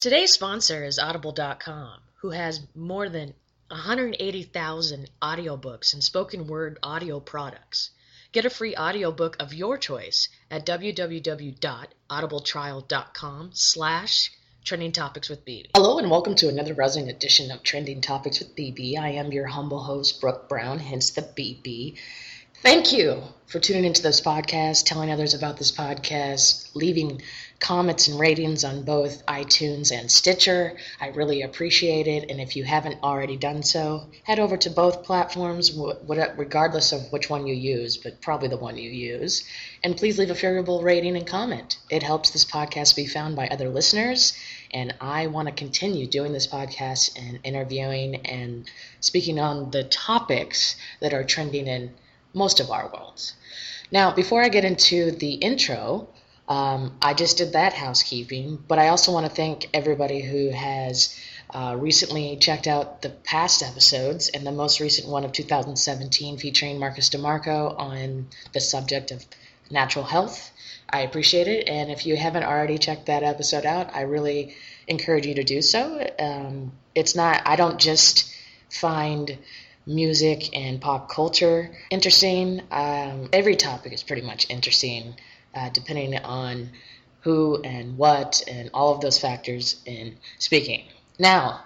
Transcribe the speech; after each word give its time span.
Today's 0.00 0.32
sponsor 0.32 0.84
is 0.84 1.00
Audible.com, 1.00 1.98
who 2.20 2.30
has 2.30 2.60
more 2.72 3.08
than 3.08 3.34
180,000 3.66 5.10
audiobooks 5.20 5.92
and 5.92 6.04
spoken 6.04 6.46
word 6.46 6.78
audio 6.84 7.18
products. 7.18 7.90
Get 8.30 8.44
a 8.44 8.50
free 8.50 8.76
audiobook 8.76 9.34
of 9.40 9.52
your 9.52 9.76
choice 9.76 10.28
at 10.52 10.64
www.audibletrial.com 10.64 13.50
slash 13.54 14.30
trending 14.64 14.92
topics 14.92 15.28
with 15.28 15.44
BB. 15.44 15.70
Hello 15.74 15.98
and 15.98 16.08
welcome 16.08 16.36
to 16.36 16.48
another 16.48 16.74
rousing 16.74 17.08
edition 17.08 17.50
of 17.50 17.64
Trending 17.64 18.00
Topics 18.00 18.38
with 18.38 18.54
BB. 18.54 18.96
I 18.96 19.14
am 19.14 19.32
your 19.32 19.48
humble 19.48 19.82
host, 19.82 20.20
Brooke 20.20 20.48
Brown, 20.48 20.78
hence 20.78 21.10
the 21.10 21.22
BB. 21.22 21.98
Thank 22.62 22.92
you 22.92 23.22
for 23.46 23.60
tuning 23.60 23.84
into 23.84 24.02
this 24.02 24.20
podcast, 24.20 24.84
telling 24.84 25.10
others 25.10 25.32
about 25.32 25.58
this 25.58 25.70
podcast, 25.70 26.74
leaving 26.74 27.22
comments 27.60 28.06
and 28.06 28.20
ratings 28.20 28.62
on 28.62 28.82
both 28.82 29.26
iTunes 29.26 29.90
and 29.90 30.10
Stitcher. 30.10 30.76
I 31.00 31.08
really 31.08 31.42
appreciate 31.42 32.06
it. 32.06 32.30
And 32.30 32.40
if 32.40 32.54
you 32.54 32.62
haven't 32.62 33.02
already 33.02 33.36
done 33.36 33.62
so, 33.62 34.06
head 34.22 34.38
over 34.38 34.56
to 34.58 34.70
both 34.70 35.02
platforms, 35.02 35.76
regardless 35.76 36.92
of 36.92 37.10
which 37.12 37.28
one 37.28 37.46
you 37.46 37.54
use, 37.54 37.96
but 37.96 38.20
probably 38.20 38.48
the 38.48 38.56
one 38.56 38.76
you 38.76 38.90
use. 38.90 39.44
And 39.82 39.96
please 39.96 40.18
leave 40.18 40.30
a 40.30 40.36
favorable 40.36 40.82
rating 40.82 41.16
and 41.16 41.26
comment. 41.26 41.78
It 41.90 42.02
helps 42.02 42.30
this 42.30 42.44
podcast 42.44 42.94
be 42.94 43.06
found 43.06 43.34
by 43.34 43.48
other 43.48 43.68
listeners. 43.68 44.38
And 44.70 44.94
I 45.00 45.26
want 45.26 45.48
to 45.48 45.54
continue 45.54 46.06
doing 46.06 46.32
this 46.32 46.46
podcast 46.46 47.18
and 47.18 47.40
interviewing 47.42 48.26
and 48.26 48.70
speaking 49.00 49.40
on 49.40 49.70
the 49.72 49.82
topics 49.84 50.76
that 51.00 51.14
are 51.14 51.24
trending 51.24 51.66
in 51.66 51.94
most 52.34 52.60
of 52.60 52.70
our 52.70 52.88
worlds. 52.88 53.34
Now, 53.90 54.12
before 54.12 54.42
I 54.42 54.48
get 54.48 54.66
into 54.66 55.10
the 55.10 55.32
intro, 55.34 56.08
um, 56.48 56.96
I 57.02 57.12
just 57.12 57.36
did 57.36 57.52
that 57.52 57.74
housekeeping, 57.74 58.58
but 58.66 58.78
I 58.78 58.88
also 58.88 59.12
want 59.12 59.26
to 59.26 59.32
thank 59.32 59.68
everybody 59.74 60.22
who 60.22 60.48
has 60.50 61.14
uh, 61.50 61.76
recently 61.78 62.36
checked 62.36 62.66
out 62.66 63.02
the 63.02 63.10
past 63.10 63.62
episodes 63.62 64.28
and 64.28 64.46
the 64.46 64.52
most 64.52 64.80
recent 64.80 65.08
one 65.08 65.24
of 65.24 65.32
2017 65.32 66.38
featuring 66.38 66.78
Marcus 66.78 67.10
DeMarco 67.10 67.78
on 67.78 68.28
the 68.54 68.60
subject 68.60 69.10
of 69.10 69.24
natural 69.70 70.06
health. 70.06 70.50
I 70.90 71.02
appreciate 71.02 71.48
it, 71.48 71.68
and 71.68 71.90
if 71.90 72.06
you 72.06 72.16
haven't 72.16 72.44
already 72.44 72.78
checked 72.78 73.06
that 73.06 73.22
episode 73.22 73.66
out, 73.66 73.94
I 73.94 74.02
really 74.02 74.54
encourage 74.86 75.26
you 75.26 75.34
to 75.34 75.44
do 75.44 75.60
so. 75.60 76.06
Um, 76.18 76.72
it's 76.94 77.14
not, 77.14 77.42
I 77.44 77.56
don't 77.56 77.78
just 77.78 78.34
find 78.70 79.36
music 79.86 80.56
and 80.56 80.80
pop 80.80 81.10
culture 81.10 81.74
interesting. 81.90 82.62
Um, 82.70 83.28
every 83.34 83.56
topic 83.56 83.92
is 83.92 84.02
pretty 84.02 84.22
much 84.22 84.48
interesting 84.48 85.14
uh, 85.54 85.68
depending 85.70 86.16
on 86.18 86.70
who 87.20 87.60
and 87.62 87.98
what 87.98 88.42
and 88.48 88.70
all 88.72 88.94
of 88.94 89.00
those 89.00 89.18
factors 89.18 89.82
in 89.84 90.16
speaking. 90.38 90.84
Now, 91.18 91.64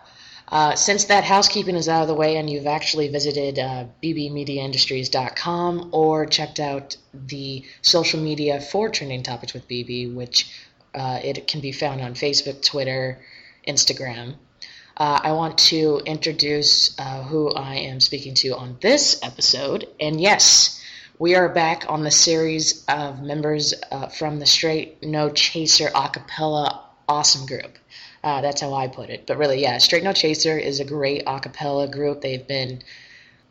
uh, 0.48 0.74
since 0.74 1.04
that 1.04 1.24
housekeeping 1.24 1.76
is 1.76 1.88
out 1.88 2.02
of 2.02 2.08
the 2.08 2.14
way 2.14 2.36
and 2.36 2.48
you've 2.48 2.66
actually 2.66 3.08
visited 3.08 3.58
uh, 3.58 3.86
bbmediaindustries.com 4.02 5.88
or 5.92 6.26
checked 6.26 6.60
out 6.60 6.96
the 7.14 7.64
social 7.80 8.20
media 8.20 8.60
for 8.60 8.90
trending 8.90 9.22
topics 9.22 9.54
with 9.54 9.66
BB, 9.66 10.14
which 10.14 10.50
uh, 10.94 11.20
it 11.22 11.46
can 11.46 11.60
be 11.60 11.72
found 11.72 12.02
on 12.02 12.12
Facebook, 12.12 12.62
Twitter, 12.62 13.18
Instagram. 13.66 14.34
Uh, 14.94 15.20
I 15.22 15.32
want 15.32 15.56
to 15.58 16.02
introduce 16.04 16.98
uh, 16.98 17.22
who 17.22 17.50
I 17.50 17.76
am 17.76 18.00
speaking 18.00 18.34
to 18.34 18.50
on 18.50 18.76
this 18.80 19.20
episode. 19.22 19.88
And 19.98 20.20
yes, 20.20 20.81
we 21.22 21.36
are 21.36 21.48
back 21.48 21.84
on 21.88 22.02
the 22.02 22.10
series 22.10 22.84
of 22.86 23.22
members 23.22 23.74
uh, 23.92 24.08
from 24.08 24.40
the 24.40 24.44
Straight 24.44 25.04
No 25.04 25.30
Chaser 25.30 25.86
acapella 25.90 26.80
awesome 27.08 27.46
group. 27.46 27.78
Uh, 28.24 28.40
that's 28.40 28.60
how 28.60 28.74
I 28.74 28.88
put 28.88 29.08
it. 29.08 29.24
But 29.28 29.38
really, 29.38 29.62
yeah, 29.62 29.78
Straight 29.78 30.02
No 30.02 30.12
Chaser 30.12 30.58
is 30.58 30.80
a 30.80 30.84
great 30.84 31.24
acapella 31.26 31.88
group. 31.88 32.22
They've 32.22 32.44
been, 32.44 32.82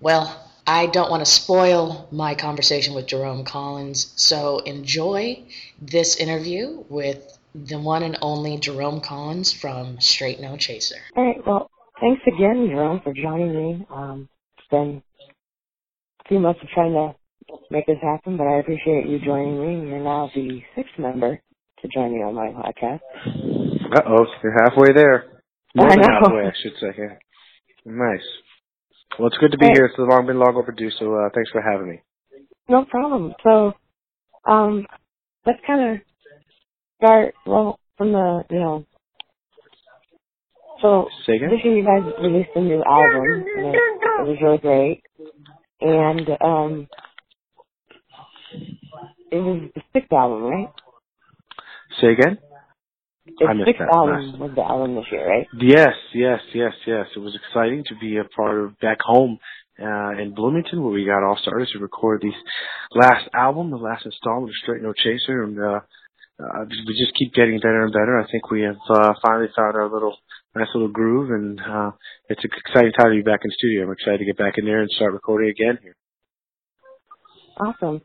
well, 0.01 0.51
I 0.67 0.87
don't 0.87 1.09
want 1.09 1.23
to 1.23 1.31
spoil 1.31 2.09
my 2.11 2.35
conversation 2.35 2.93
with 2.93 3.07
Jerome 3.07 3.45
Collins, 3.45 4.11
so 4.17 4.59
enjoy 4.59 5.41
this 5.81 6.17
interview 6.17 6.83
with 6.89 7.37
the 7.55 7.79
one 7.79 8.03
and 8.03 8.17
only 8.21 8.57
Jerome 8.57 8.99
Collins 8.99 9.53
from 9.53 10.01
Straight 10.01 10.41
No 10.41 10.57
Chaser. 10.57 10.99
All 11.15 11.25
right, 11.25 11.47
well, 11.47 11.71
thanks 12.01 12.21
again, 12.27 12.67
Jerome, 12.69 12.99
for 13.01 13.13
joining 13.13 13.55
me. 13.55 13.85
Um, 13.89 14.27
it's 14.57 14.67
been 14.67 15.01
a 16.19 16.27
few 16.27 16.39
months 16.39 16.59
of 16.61 16.67
trying 16.67 16.91
to 16.91 17.15
make 17.69 17.85
this 17.85 17.97
happen, 18.01 18.37
but 18.37 18.47
I 18.47 18.59
appreciate 18.59 19.07
you 19.07 19.19
joining 19.19 19.59
me. 19.59 19.89
You're 19.89 20.03
now 20.03 20.29
the 20.33 20.61
sixth 20.75 20.97
member 20.97 21.41
to 21.81 21.87
join 21.87 22.13
me 22.13 22.23
on 22.23 22.35
my 22.35 22.49
podcast. 22.49 23.01
Uh 23.93 24.01
oh, 24.07 24.25
you're 24.43 24.55
halfway 24.63 24.93
there. 24.93 25.25
More 25.75 25.89
than 25.89 25.99
halfway, 25.99 26.45
I 26.45 26.51
should 26.61 26.73
say. 26.79 26.95
Yeah. 26.97 27.15
Nice. 27.85 28.25
Well, 29.17 29.27
it's 29.27 29.37
good 29.37 29.51
to 29.51 29.57
be 29.57 29.67
hey. 29.67 29.73
here. 29.75 29.85
It's 29.85 29.95
long 29.97 30.25
been 30.25 30.39
long 30.39 30.55
overdue, 30.55 30.89
so 30.99 31.13
uh, 31.15 31.29
thanks 31.33 31.49
for 31.51 31.61
having 31.61 31.89
me. 31.89 32.01
No 32.69 32.85
problem. 32.85 33.33
So, 33.43 33.73
um, 34.45 34.85
let's 35.45 35.59
kind 35.65 35.95
of 35.95 36.01
start 36.97 37.33
well 37.45 37.79
from 37.97 38.11
the 38.13 38.43
you 38.49 38.59
know. 38.59 38.85
So 40.81 41.07
this 41.27 41.37
year 41.63 41.77
you 41.77 41.85
guys 41.85 42.11
released 42.21 42.49
a 42.55 42.61
new 42.61 42.83
album, 42.83 43.45
and 43.55 43.67
it, 43.67 43.75
it 43.75 44.27
was 44.27 44.37
really 44.41 44.57
great. 44.57 45.03
And 45.81 46.29
um, 46.41 46.87
it 49.31 49.39
was 49.39 49.69
the 49.73 49.81
sixth 49.93 50.11
album, 50.11 50.43
right? 50.43 50.69
Say 51.99 52.13
again? 52.13 52.37
The 53.25 53.63
sixth 53.65 53.81
album 53.81 54.39
was 54.39 54.51
the 54.55 54.61
album 54.61 54.95
this 54.95 55.05
year, 55.11 55.29
right? 55.29 55.47
Yes, 55.59 55.93
yes, 56.13 56.39
yes, 56.53 56.73
yes. 56.85 57.05
It 57.15 57.19
was 57.19 57.37
exciting 57.37 57.83
to 57.87 57.95
be 57.99 58.17
a 58.17 58.25
part 58.35 58.59
of 58.59 58.79
back 58.79 58.97
home 59.01 59.39
uh, 59.79 60.11
in 60.19 60.33
Bloomington 60.35 60.83
where 60.83 60.91
we 60.91 61.05
got 61.05 61.23
all 61.23 61.37
started 61.41 61.67
to 61.73 61.79
record 61.79 62.21
the 62.21 62.31
last 62.97 63.29
album, 63.33 63.71
the 63.71 63.77
last 63.77 64.05
installment 64.05 64.49
of 64.49 64.55
Straight 64.63 64.81
No 64.81 64.93
Chaser, 64.93 65.43
and 65.43 65.57
uh, 65.59 65.79
uh, 66.41 66.65
we 66.67 66.93
just 66.97 67.15
keep 67.17 67.33
getting 67.33 67.59
better 67.59 67.83
and 67.83 67.93
better. 67.93 68.19
I 68.19 68.29
think 68.29 68.49
we 68.49 68.61
have 68.63 68.81
uh, 68.89 69.13
finally 69.21 69.49
found 69.55 69.75
our 69.75 69.89
little 69.89 70.17
nice 70.55 70.67
little 70.73 70.89
groove, 70.89 71.29
and 71.29 71.59
uh, 71.61 71.91
it's 72.27 72.43
an 72.43 72.49
exciting 72.57 72.91
time 72.93 73.11
to 73.11 73.15
be 73.15 73.21
back 73.21 73.41
in 73.43 73.49
the 73.49 73.55
studio. 73.57 73.85
I'm 73.85 73.91
excited 73.91 74.19
to 74.19 74.25
get 74.25 74.37
back 74.37 74.55
in 74.57 74.65
there 74.65 74.81
and 74.81 74.89
start 74.91 75.13
recording 75.13 75.49
again 75.49 75.77
here. 75.81 75.95
Awesome. 77.59 78.01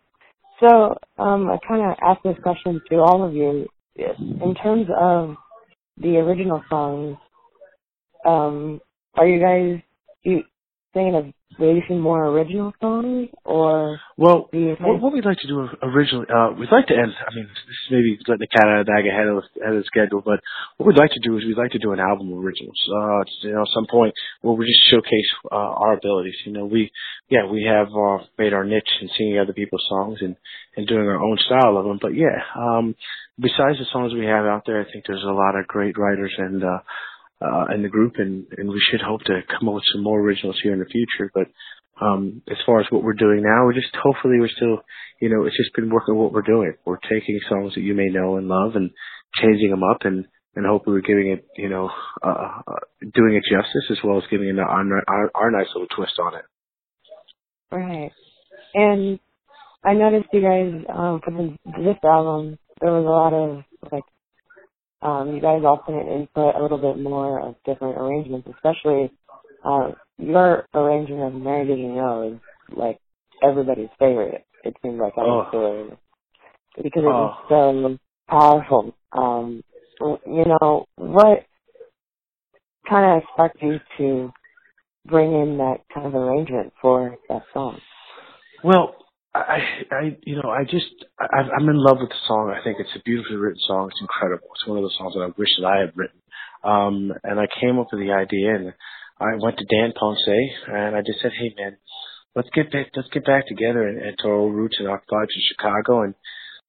So 0.60 0.96
um, 1.18 1.50
I 1.50 1.58
kind 1.66 1.82
of 1.82 1.96
asked 2.02 2.22
this 2.24 2.36
question 2.42 2.80
to 2.90 2.96
all 2.96 3.26
of 3.26 3.34
you. 3.34 3.66
In 3.96 4.54
terms 4.62 4.86
of 4.98 5.36
the 5.98 6.16
original 6.18 6.62
songs, 6.68 7.16
um, 8.26 8.80
are 9.14 9.26
you 9.26 9.40
guys 9.40 9.82
you 10.22 10.42
thinking 10.96 11.14
of 11.14 11.24
releasing 11.58 12.00
more 12.00 12.24
original 12.26 12.72
songs, 12.80 13.28
or 13.44 14.00
well, 14.16 14.48
what, 14.52 15.00
what, 15.00 15.12
we'd 15.12 15.24
like 15.24 15.38
to 15.40 15.48
do 15.48 15.68
originally, 15.82 16.26
uh, 16.28 16.52
we'd 16.58 16.72
like 16.72 16.86
to 16.88 16.96
end. 16.96 17.12
I 17.12 17.34
mean, 17.34 17.44
this 17.44 17.76
is 17.76 17.90
maybe 17.90 18.18
letting 18.28 18.44
the 18.44 18.52
cat 18.52 18.68
out 18.68 18.80
of 18.80 18.86
the 18.86 18.92
bag 18.92 19.04
ahead 19.04 19.28
of, 19.28 19.44
ahead 19.60 19.76
of 19.76 19.84
the 19.84 19.88
schedule, 19.92 20.20
but 20.24 20.40
what 20.76 20.86
we'd 20.86 20.98
like 20.98 21.12
to 21.12 21.20
do 21.20 21.36
is 21.36 21.44
we'd 21.44 21.60
like 21.60 21.72
to 21.72 21.78
do 21.78 21.92
an 21.92 22.00
album 22.00 22.32
of 22.32 22.40
originals. 22.40 22.76
Uh, 22.88 23.24
you 23.44 23.52
know, 23.52 23.62
at 23.62 23.76
some 23.76 23.86
point 23.88 24.12
where 24.40 24.56
we 24.56 24.64
just 24.64 24.88
showcase 24.90 25.30
uh, 25.52 25.72
our 25.84 25.94
abilities. 25.94 26.36
You 26.44 26.52
know, 26.52 26.64
we, 26.64 26.90
yeah, 27.28 27.44
we 27.44 27.68
have 27.68 27.88
uh, 27.88 28.24
made 28.38 28.52
our 28.52 28.64
niche 28.64 28.96
in 29.00 29.08
singing 29.16 29.38
other 29.38 29.52
people's 29.52 29.84
songs 29.88 30.18
and 30.20 30.36
and 30.76 30.86
doing 30.86 31.08
our 31.08 31.20
own 31.20 31.38
style 31.44 31.76
of 31.76 31.84
them. 31.84 31.98
But 32.00 32.12
yeah, 32.14 32.36
um, 32.56 32.94
besides 33.40 33.80
the 33.80 33.88
songs 33.92 34.12
we 34.12 34.26
have 34.26 34.44
out 34.44 34.64
there, 34.66 34.80
I 34.80 34.90
think 34.92 35.04
there's 35.06 35.24
a 35.24 35.32
lot 35.32 35.56
of 35.56 35.68
great 35.68 35.96
writers 35.96 36.34
and. 36.36 36.64
uh 36.64 36.80
uh, 37.40 37.66
in 37.74 37.82
the 37.82 37.88
group, 37.88 38.14
and, 38.16 38.46
and 38.56 38.68
we 38.68 38.80
should 38.90 39.00
hope 39.00 39.22
to 39.24 39.40
come 39.48 39.68
up 39.68 39.76
with 39.76 39.84
some 39.92 40.02
more 40.02 40.20
originals 40.20 40.58
here 40.62 40.72
in 40.72 40.78
the 40.78 40.86
future. 40.86 41.30
But 41.34 41.48
um, 42.04 42.42
as 42.50 42.56
far 42.64 42.80
as 42.80 42.86
what 42.90 43.02
we're 43.02 43.14
doing 43.14 43.42
now, 43.42 43.64
we're 43.64 43.74
just 43.74 43.94
hopefully 43.94 44.36
we're 44.40 44.48
still, 44.54 44.82
you 45.20 45.28
know, 45.28 45.44
it's 45.44 45.56
just 45.56 45.74
been 45.74 45.90
working 45.90 46.16
what 46.16 46.32
we're 46.32 46.42
doing. 46.42 46.74
We're 46.84 46.98
taking 46.98 47.40
songs 47.48 47.74
that 47.74 47.82
you 47.82 47.94
may 47.94 48.08
know 48.08 48.36
and 48.36 48.48
love 48.48 48.76
and 48.76 48.90
changing 49.40 49.70
them 49.70 49.82
up 49.82 49.98
and 50.02 50.26
and 50.54 50.64
hopefully 50.64 50.94
we're 50.94 51.02
giving 51.02 51.32
it, 51.32 51.46
you 51.58 51.68
know, 51.68 51.90
uh, 52.24 52.60
uh, 52.66 53.08
doing 53.14 53.34
it 53.34 53.42
justice 53.44 53.90
as 53.90 53.98
well 54.02 54.16
as 54.16 54.24
giving 54.30 54.48
it 54.48 54.58
our, 54.58 55.02
our, 55.06 55.30
our 55.34 55.50
nice 55.50 55.66
little 55.74 55.86
twist 55.94 56.14
on 56.18 56.34
it. 56.34 56.44
Right. 57.70 58.10
And 58.72 59.18
I 59.84 59.92
noticed 59.92 60.30
you 60.32 60.40
guys 60.40 60.72
um, 60.88 61.20
for 61.22 61.30
this 61.78 61.98
album 62.02 62.58
there 62.80 62.92
was 62.92 63.04
a 63.04 63.08
lot 63.08 63.32
of 63.32 63.64
like 63.92 64.04
um, 65.06 65.34
you 65.34 65.40
guys 65.40 65.62
all 65.64 65.78
put 65.78 65.94
in 65.94 66.08
input 66.08 66.56
a 66.56 66.62
little 66.62 66.78
bit 66.78 67.00
more 67.00 67.40
of 67.40 67.54
different 67.64 67.96
arrangements, 67.96 68.48
especially 68.52 69.12
uh, 69.64 69.92
your 70.18 70.66
arrangement 70.74 71.22
of 71.22 71.40
Mary 71.40 71.66
Know 71.76 72.32
is 72.34 72.76
like 72.76 72.98
everybody's 73.42 73.88
favorite. 73.98 74.44
It 74.64 74.74
seems 74.82 74.98
like 74.98 75.16
on 75.16 75.46
oh. 75.54 75.96
because 76.76 77.02
it 77.02 77.06
was 77.06 77.38
oh. 77.48 77.48
so 77.48 77.98
powerful. 78.28 78.96
Um, 79.12 79.62
you 80.00 80.44
know 80.44 80.86
what 80.96 81.46
kind 82.90 83.16
of 83.16 83.22
sparked 83.32 83.62
you 83.62 83.78
to 83.98 84.32
bring 85.06 85.32
in 85.32 85.58
that 85.58 85.78
kind 85.94 86.06
of 86.06 86.14
arrangement 86.16 86.72
for 86.82 87.16
that 87.28 87.42
song? 87.54 87.78
Well, 88.64 88.96
I, 89.36 89.58
I, 89.90 90.16
you 90.24 90.36
know, 90.36 90.50
I 90.50 90.64
just, 90.64 90.92
I, 91.18 91.48
I'm 91.56 91.68
in 91.68 91.76
love 91.76 91.98
with 92.00 92.10
the 92.10 92.22
song. 92.26 92.54
I 92.54 92.62
think 92.64 92.78
it's 92.80 92.94
a 92.96 93.02
beautifully 93.04 93.36
written 93.36 93.60
song. 93.66 93.88
It's 93.90 94.00
incredible. 94.00 94.48
It's 94.54 94.66
one 94.66 94.78
of 94.78 94.84
those 94.84 94.96
songs 94.98 95.14
that 95.14 95.20
I 95.20 95.32
wish 95.36 95.48
that 95.58 95.66
I 95.66 95.80
had 95.80 95.96
written. 95.96 96.20
Um, 96.64 97.12
and 97.22 97.38
I 97.38 97.46
came 97.60 97.78
up 97.78 97.88
with 97.92 98.00
the 98.00 98.12
idea, 98.12 98.54
and 98.54 98.72
I 99.20 99.36
went 99.38 99.58
to 99.58 99.64
Dan 99.64 99.92
Ponce, 99.98 100.18
and 100.66 100.96
I 100.96 101.00
just 101.00 101.20
said, 101.22 101.32
"Hey, 101.38 101.54
man, 101.56 101.76
let's 102.34 102.48
get 102.54 102.72
back, 102.72 102.88
let's 102.96 103.08
get 103.10 103.24
back 103.24 103.46
together 103.46 103.86
and, 103.86 104.02
and 104.02 104.18
to 104.18 104.28
our 104.28 104.48
roots 104.48 104.76
and 104.78 104.88
in 104.88 104.92
Oxford 104.92 105.30
in 105.30 105.42
Chicago." 105.54 106.02
And 106.02 106.14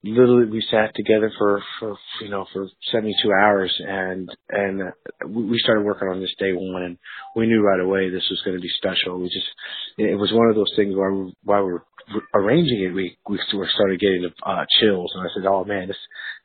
literally, 0.03 0.45
we 0.45 0.63
sat 0.69 0.93
together 0.95 1.31
for 1.37 1.63
for 1.79 1.97
you 2.21 2.29
know 2.29 2.45
for 2.53 2.67
72 2.91 3.15
hours, 3.33 3.73
and 3.79 4.29
and 4.49 4.93
we 5.27 5.57
started 5.59 5.85
working 5.85 6.09
on 6.09 6.21
this 6.21 6.35
day 6.37 6.53
one, 6.53 6.83
and 6.83 6.97
we 7.35 7.47
knew 7.47 7.61
right 7.61 7.79
away 7.79 8.09
this 8.09 8.29
was 8.29 8.41
going 8.45 8.57
to 8.57 8.61
be 8.61 8.71
special. 8.77 9.19
We 9.19 9.29
just 9.29 9.49
it 9.97 10.19
was 10.19 10.31
one 10.31 10.49
of 10.49 10.55
those 10.55 10.73
things 10.75 10.95
where 10.95 11.11
we, 11.11 11.33
while 11.43 11.65
we 11.65 11.73
were 11.73 11.85
arranging 12.33 12.81
it, 12.83 12.93
we 12.93 13.17
we 13.29 13.39
started 13.47 13.99
getting 13.99 14.29
uh, 14.45 14.65
chills, 14.79 15.11
and 15.15 15.23
I 15.23 15.29
said, 15.33 15.45
"Oh 15.47 15.65
man, 15.65 15.87
this 15.87 15.97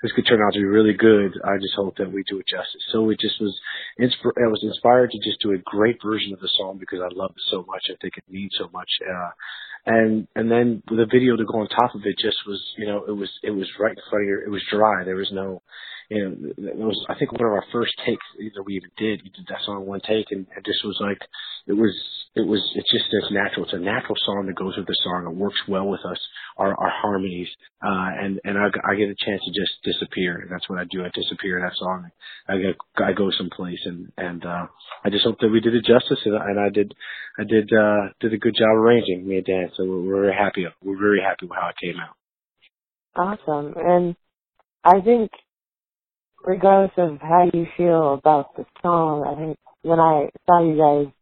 this 0.02 0.12
could 0.12 0.26
turn 0.26 0.40
out 0.40 0.54
to 0.54 0.60
be 0.60 0.64
really 0.64 0.94
good. 0.94 1.32
I 1.44 1.56
just 1.58 1.74
hope 1.76 1.96
that 1.98 2.12
we 2.12 2.24
do 2.28 2.38
it 2.38 2.46
justice." 2.48 2.82
So 2.92 3.10
it 3.10 3.20
just 3.20 3.40
was, 3.40 3.54
insp- 4.00 4.38
I 4.38 4.48
was 4.48 4.62
inspired 4.62 5.10
to 5.10 5.18
just 5.18 5.40
do 5.40 5.52
a 5.52 5.58
great 5.58 5.98
version 6.02 6.32
of 6.32 6.40
the 6.40 6.50
song 6.58 6.78
because 6.78 7.00
I 7.00 7.08
love 7.14 7.32
it 7.32 7.42
so 7.50 7.64
much. 7.66 7.82
I 7.90 7.96
think 8.00 8.14
it 8.16 8.24
means 8.28 8.52
so 8.58 8.68
much, 8.72 8.90
uh, 9.02 9.30
and 9.86 10.26
and 10.36 10.50
then 10.50 10.82
the 10.88 11.06
video 11.10 11.36
to 11.36 11.44
go 11.44 11.60
on 11.60 11.68
top 11.68 11.94
of 11.94 12.02
it 12.04 12.18
just 12.18 12.38
was, 12.46 12.60
you 12.78 12.86
know, 12.86 13.04
it 13.06 13.12
was 13.16 13.30
it 13.42 13.50
was 13.50 13.68
right 13.78 13.96
in 13.96 14.02
front 14.10 14.24
of 14.24 14.28
your, 14.28 14.42
it 14.42 14.50
was 14.50 14.62
dry. 14.70 15.04
There 15.04 15.16
was 15.16 15.30
no 15.32 15.62
you 16.12 16.24
know, 16.28 16.68
it 16.68 16.76
was 16.76 16.98
I 17.08 17.14
think 17.14 17.32
one 17.32 17.40
of 17.40 17.52
our 17.52 17.64
first 17.72 17.92
takes 18.04 18.24
that 18.54 18.62
we 18.62 18.76
even 18.76 18.90
did. 18.98 19.22
We 19.22 19.30
did 19.30 19.46
that 19.48 19.64
song 19.64 19.86
one 19.86 20.00
take, 20.00 20.26
and 20.30 20.46
it 20.56 20.64
just 20.64 20.84
was 20.84 20.98
like 21.00 21.18
it 21.66 21.72
was 21.72 21.94
it 22.34 22.46
was 22.46 22.60
it's 22.74 22.90
just 22.92 23.08
as 23.16 23.30
natural. 23.32 23.64
It's 23.64 23.72
a 23.72 23.78
natural 23.78 24.16
song 24.26 24.44
that 24.46 24.56
goes 24.56 24.76
with 24.76 24.86
the 24.86 24.96
song. 25.04 25.26
It 25.26 25.34
works 25.34 25.60
well 25.68 25.88
with 25.88 26.04
us, 26.04 26.18
our 26.58 26.78
our 26.78 26.92
harmonies, 27.00 27.48
uh, 27.82 28.10
and 28.20 28.40
and 28.44 28.58
I, 28.58 28.68
I 28.84 28.94
get 28.96 29.08
a 29.08 29.24
chance 29.24 29.40
to 29.44 29.52
just 29.56 29.72
disappear, 29.84 30.40
and 30.40 30.50
that's 30.50 30.68
what 30.68 30.80
I 30.80 30.84
do. 30.90 31.04
I 31.04 31.10
disappear 31.14 31.58
in 31.58 31.64
that 31.64 31.76
song. 31.76 32.10
I 32.48 32.58
get 32.58 32.76
I 32.98 33.12
go 33.12 33.30
someplace, 33.30 33.80
and 33.86 34.12
and 34.18 34.44
uh, 34.44 34.66
I 35.04 35.08
just 35.08 35.24
hope 35.24 35.38
that 35.40 35.48
we 35.48 35.60
did 35.60 35.74
it 35.74 35.86
justice, 35.86 36.20
and, 36.24 36.36
and 36.36 36.60
I 36.60 36.68
did 36.68 36.92
I 37.38 37.44
did 37.44 37.72
uh, 37.72 38.12
did 38.20 38.34
a 38.34 38.38
good 38.38 38.56
job 38.58 38.76
arranging 38.76 39.26
me 39.26 39.36
and 39.36 39.46
Dan. 39.46 39.70
So 39.76 39.84
we're 39.84 40.22
very 40.22 40.34
happy. 40.34 40.66
We're 40.84 41.00
very 41.00 41.22
happy 41.22 41.46
with 41.46 41.56
how 41.56 41.70
it 41.70 41.80
came 41.80 41.96
out. 42.00 42.16
Awesome, 43.16 43.74
and 43.76 44.16
I 44.84 45.00
think 45.00 45.30
regardless 46.44 46.92
of 46.96 47.18
how 47.20 47.48
you 47.52 47.66
feel 47.76 48.14
about 48.14 48.56
the 48.56 48.64
song, 48.82 49.24
I 49.26 49.38
think 49.38 49.58
when 49.82 50.00
I 50.00 50.28
saw 50.46 50.62
you 50.62 50.76
guys 50.76 51.12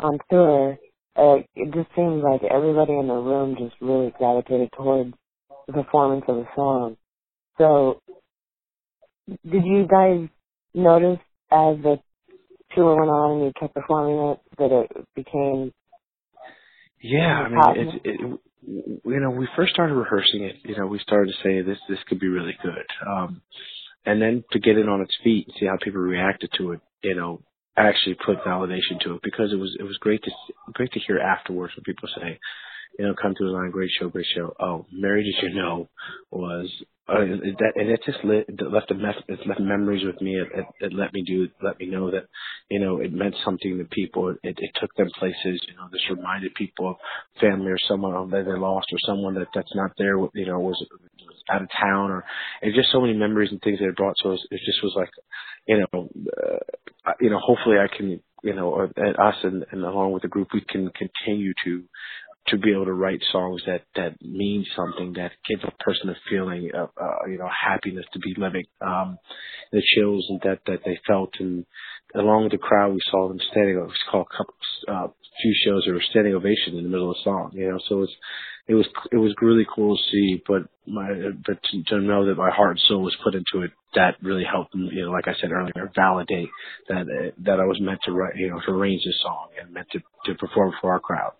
on 0.00 0.18
tour, 0.30 0.78
uh, 1.16 1.42
it 1.54 1.72
just 1.74 1.88
seemed 1.96 2.22
like 2.22 2.42
everybody 2.44 2.92
in 2.92 3.08
the 3.08 3.14
room 3.14 3.56
just 3.58 3.74
really 3.80 4.12
gravitated 4.18 4.70
towards 4.76 5.14
the 5.66 5.72
performance 5.72 6.24
of 6.28 6.36
the 6.36 6.46
song. 6.54 6.96
So, 7.58 8.00
did 9.28 9.64
you 9.64 9.86
guys 9.88 10.28
notice 10.74 11.20
as 11.50 11.76
the 11.82 11.98
tour 12.74 12.96
went 12.96 13.10
on 13.10 13.32
and 13.32 13.44
you 13.46 13.52
kept 13.58 13.74
performing 13.74 14.30
it 14.30 14.40
that 14.58 14.72
it 14.72 15.06
became? 15.14 15.72
Yeah, 17.02 17.46
I 17.46 17.48
mean, 17.48 17.60
it, 17.76 18.00
it, 18.04 18.40
you 19.04 19.20
know, 19.20 19.30
we 19.30 19.48
first 19.56 19.72
started 19.72 19.94
rehearsing 19.94 20.44
it. 20.44 20.56
You 20.64 20.76
know, 20.76 20.86
we 20.86 20.98
started 20.98 21.32
to 21.32 21.42
say 21.42 21.62
this 21.62 21.78
this 21.88 21.98
could 22.08 22.20
be 22.20 22.28
really 22.28 22.56
good. 22.62 22.86
Um, 23.06 23.40
and 24.06 24.22
then 24.22 24.44
to 24.52 24.60
get 24.60 24.78
it 24.78 24.88
on 24.88 25.02
its 25.02 25.16
feet 25.22 25.46
and 25.46 25.56
see 25.58 25.66
how 25.66 25.76
people 25.82 26.00
reacted 26.00 26.50
to 26.56 26.72
it, 26.72 26.80
you 27.02 27.14
know, 27.14 27.42
actually 27.76 28.16
put 28.24 28.42
validation 28.46 28.98
to 29.02 29.14
it 29.14 29.20
because 29.22 29.52
it 29.52 29.56
was 29.56 29.76
it 29.78 29.82
was 29.82 29.98
great 29.98 30.22
to 30.24 30.30
great 30.72 30.92
to 30.92 31.00
hear 31.00 31.18
afterwards 31.18 31.74
when 31.76 31.84
people 31.84 32.08
say, 32.16 32.38
you 32.98 33.04
know, 33.04 33.14
come 33.20 33.34
to 33.36 33.44
the 33.44 33.50
line, 33.50 33.70
great 33.70 33.90
show, 33.98 34.08
great 34.08 34.26
show. 34.34 34.54
Oh, 34.58 34.86
Mary, 34.92 35.24
did 35.24 35.34
you 35.42 35.54
know 35.54 35.88
was 36.30 36.70
uh, 37.08 37.18
that 37.58 37.72
and 37.76 37.90
it 37.90 38.00
just 38.04 38.18
lit, 38.24 38.46
it 38.48 38.72
left 38.72 38.90
a 38.90 38.94
mess, 38.94 39.14
it 39.28 39.38
left 39.46 39.60
memories 39.60 40.04
with 40.04 40.20
me. 40.20 40.36
It, 40.36 40.48
it, 40.54 40.66
it 40.80 40.92
let 40.92 41.12
me 41.12 41.22
do 41.22 41.48
let 41.62 41.78
me 41.78 41.86
know 41.86 42.10
that 42.10 42.26
you 42.70 42.80
know 42.80 42.98
it 42.98 43.12
meant 43.12 43.34
something 43.44 43.78
to 43.78 43.84
people. 43.84 44.30
It, 44.30 44.38
it 44.58 44.70
took 44.80 44.94
them 44.96 45.10
places. 45.18 45.60
You 45.68 45.76
know, 45.76 45.88
this 45.92 46.00
reminded 46.10 46.54
people 46.54 46.90
of 46.90 46.96
family 47.40 47.70
or 47.70 47.78
someone 47.86 48.30
that 48.30 48.44
they 48.44 48.58
lost 48.58 48.88
or 48.92 48.98
someone 49.06 49.34
that 49.34 49.48
that's 49.54 49.74
not 49.74 49.92
there. 49.98 50.16
You 50.34 50.46
know, 50.46 50.60
was 50.60 50.84
out 51.50 51.62
of 51.62 51.68
town 51.80 52.10
or 52.10 52.24
and 52.62 52.74
just 52.74 52.90
so 52.92 53.00
many 53.00 53.14
memories 53.14 53.50
and 53.50 53.60
things 53.62 53.78
that 53.78 53.88
it 53.88 53.96
brought. 53.96 54.14
So 54.22 54.30
it, 54.30 54.32
was, 54.32 54.46
it 54.50 54.60
just 54.64 54.82
was 54.82 54.94
like, 54.96 55.10
you 55.66 55.78
know, 55.92 56.08
uh, 57.06 57.12
you 57.20 57.30
know, 57.30 57.38
hopefully 57.38 57.76
I 57.78 57.94
can, 57.94 58.20
you 58.42 58.54
know, 58.54 58.88
at 58.96 59.18
us 59.18 59.36
and, 59.42 59.64
and 59.72 59.84
along 59.84 60.12
with 60.12 60.22
the 60.22 60.28
group, 60.28 60.48
we 60.52 60.64
can 60.68 60.90
continue 60.90 61.52
to 61.64 61.84
to 62.48 62.58
be 62.58 62.72
able 62.72 62.84
to 62.84 62.92
write 62.92 63.20
songs 63.32 63.62
that 63.66 63.82
that 63.96 64.14
mean 64.22 64.64
something 64.76 65.14
that 65.14 65.32
give 65.48 65.60
a 65.64 65.82
person 65.82 66.10
a 66.10 66.16
feeling 66.30 66.70
of 66.74 66.90
uh, 67.00 67.26
you 67.28 67.38
know 67.38 67.48
happiness 67.48 68.04
to 68.12 68.18
be 68.20 68.34
living 68.36 68.64
um 68.80 69.18
the 69.72 69.82
chills 69.94 70.24
and 70.28 70.40
that 70.42 70.60
that 70.66 70.80
they 70.84 70.98
felt 71.06 71.30
and 71.40 71.66
along 72.14 72.44
with 72.44 72.52
the 72.52 72.58
crowd 72.58 72.92
we 72.92 73.00
saw 73.10 73.28
them 73.28 73.40
standing 73.50 73.76
it 73.76 73.80
was 73.80 73.92
called 74.10 74.26
a 74.32 74.36
couple 74.36 74.54
uh 74.88 75.08
few 75.42 75.54
shows 75.64 75.84
that 75.86 75.92
were 75.92 76.02
standing 76.10 76.34
ovation 76.34 76.76
in 76.76 76.82
the 76.84 76.88
middle 76.88 77.10
of 77.10 77.16
the 77.16 77.24
song 77.24 77.50
you 77.52 77.68
know 77.68 77.78
so 77.88 78.02
it's 78.02 78.12
it 78.68 78.74
was 78.74 78.86
it 79.12 79.16
was 79.16 79.34
really 79.40 79.66
cool 79.72 79.96
to 79.96 80.02
see, 80.10 80.42
but 80.46 80.62
my 80.86 81.08
but 81.46 81.58
to, 81.62 81.82
to 81.84 82.00
know 82.00 82.26
that 82.26 82.36
my 82.36 82.50
heart 82.50 82.70
and 82.70 82.80
soul 82.88 83.02
was 83.02 83.16
put 83.22 83.34
into 83.34 83.64
it, 83.64 83.70
that 83.94 84.16
really 84.22 84.44
helped. 84.44 84.74
You 84.74 85.04
know, 85.04 85.12
like 85.12 85.28
I 85.28 85.34
said 85.40 85.52
earlier, 85.52 85.90
validate 85.94 86.48
that 86.88 87.32
that 87.44 87.60
I 87.60 87.64
was 87.64 87.78
meant 87.80 88.00
to 88.06 88.12
write, 88.12 88.36
you 88.36 88.50
know, 88.50 88.60
to 88.66 88.72
arrange 88.72 89.02
this 89.04 89.18
song 89.22 89.48
and 89.60 89.72
meant 89.72 89.86
to 89.92 90.00
to 90.26 90.34
perform 90.34 90.72
for 90.80 90.92
our 90.92 91.00
crowd. 91.00 91.32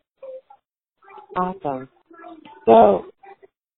Awesome. 1.36 1.88
So, 2.64 3.06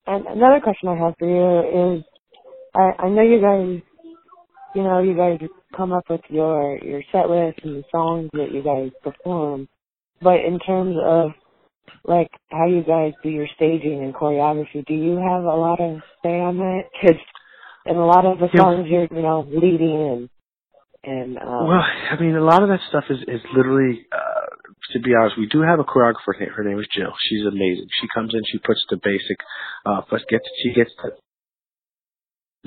and 0.07 0.27
another 0.27 0.61
question 0.63 0.91
I 0.91 0.97
have 0.97 1.15
for 1.19 1.27
you 1.27 1.97
is, 1.97 2.05
I 2.75 3.05
I 3.05 3.09
know 3.09 3.23
you 3.23 3.41
guys, 3.41 3.83
you 4.75 4.83
know, 4.83 5.01
you 5.01 5.17
guys 5.17 5.41
come 5.75 5.93
up 5.93 6.05
with 6.11 6.21
your 6.29 6.77
your 6.85 7.03
set 7.13 7.31
list 7.31 7.61
and 7.63 7.83
the 7.83 7.85
songs 7.91 8.29
that 8.35 8.53
you 8.53 8.63
guys 8.63 8.91
perform, 9.03 9.69
but 10.21 10.41
in 10.41 10.59
terms 10.59 10.97
of 11.03 11.31
like 12.05 12.31
how 12.51 12.67
you 12.67 12.83
guys 12.83 13.13
do 13.23 13.29
your 13.29 13.47
staging 13.55 14.03
and 14.03 14.15
choreography. 14.15 14.85
Do 14.87 14.95
you 14.95 15.17
have 15.17 15.45
a 15.45 15.57
lot 15.57 15.81
of 15.81 16.01
say 16.23 16.41
on 16.41 16.57
that? 16.59 16.83
Because 16.93 17.21
in 17.87 17.97
a 17.97 18.07
lot 18.07 18.25
of 18.25 18.39
the 18.39 18.49
songs, 18.57 18.87
yeah. 18.89 19.07
you're 19.11 19.19
you 19.19 19.23
know 19.23 19.47
leading 19.49 20.09
and 20.09 20.29
and 21.05 21.39
um, 21.39 21.69
well, 21.69 21.85
I 21.85 22.21
mean, 22.21 22.35
a 22.35 22.45
lot 22.45 22.63
of 22.63 22.69
that 22.71 22.81
stuff 22.89 23.05
is 23.11 23.19
is 23.29 23.41
literally. 23.55 24.07
Uh, 24.13 24.47
to 24.93 25.01
be 25.01 25.13
honest, 25.15 25.37
we 25.37 25.47
do 25.47 25.61
have 25.61 25.81
a 25.81 25.85
choreographer. 25.85 26.33
Her 26.39 26.65
name 26.65 26.79
is 26.79 26.87
Jill. 26.97 27.13
She's 27.29 27.45
amazing. 27.45 27.89
She 28.01 28.09
comes 28.15 28.33
in, 28.33 28.41
she 28.51 28.59
puts 28.59 28.81
the 28.89 28.97
basic, 28.97 29.37
uh, 29.85 30.01
first 30.09 30.25
gets, 30.31 30.45
she 30.63 30.73
gets 30.73 30.91
the 31.03 31.11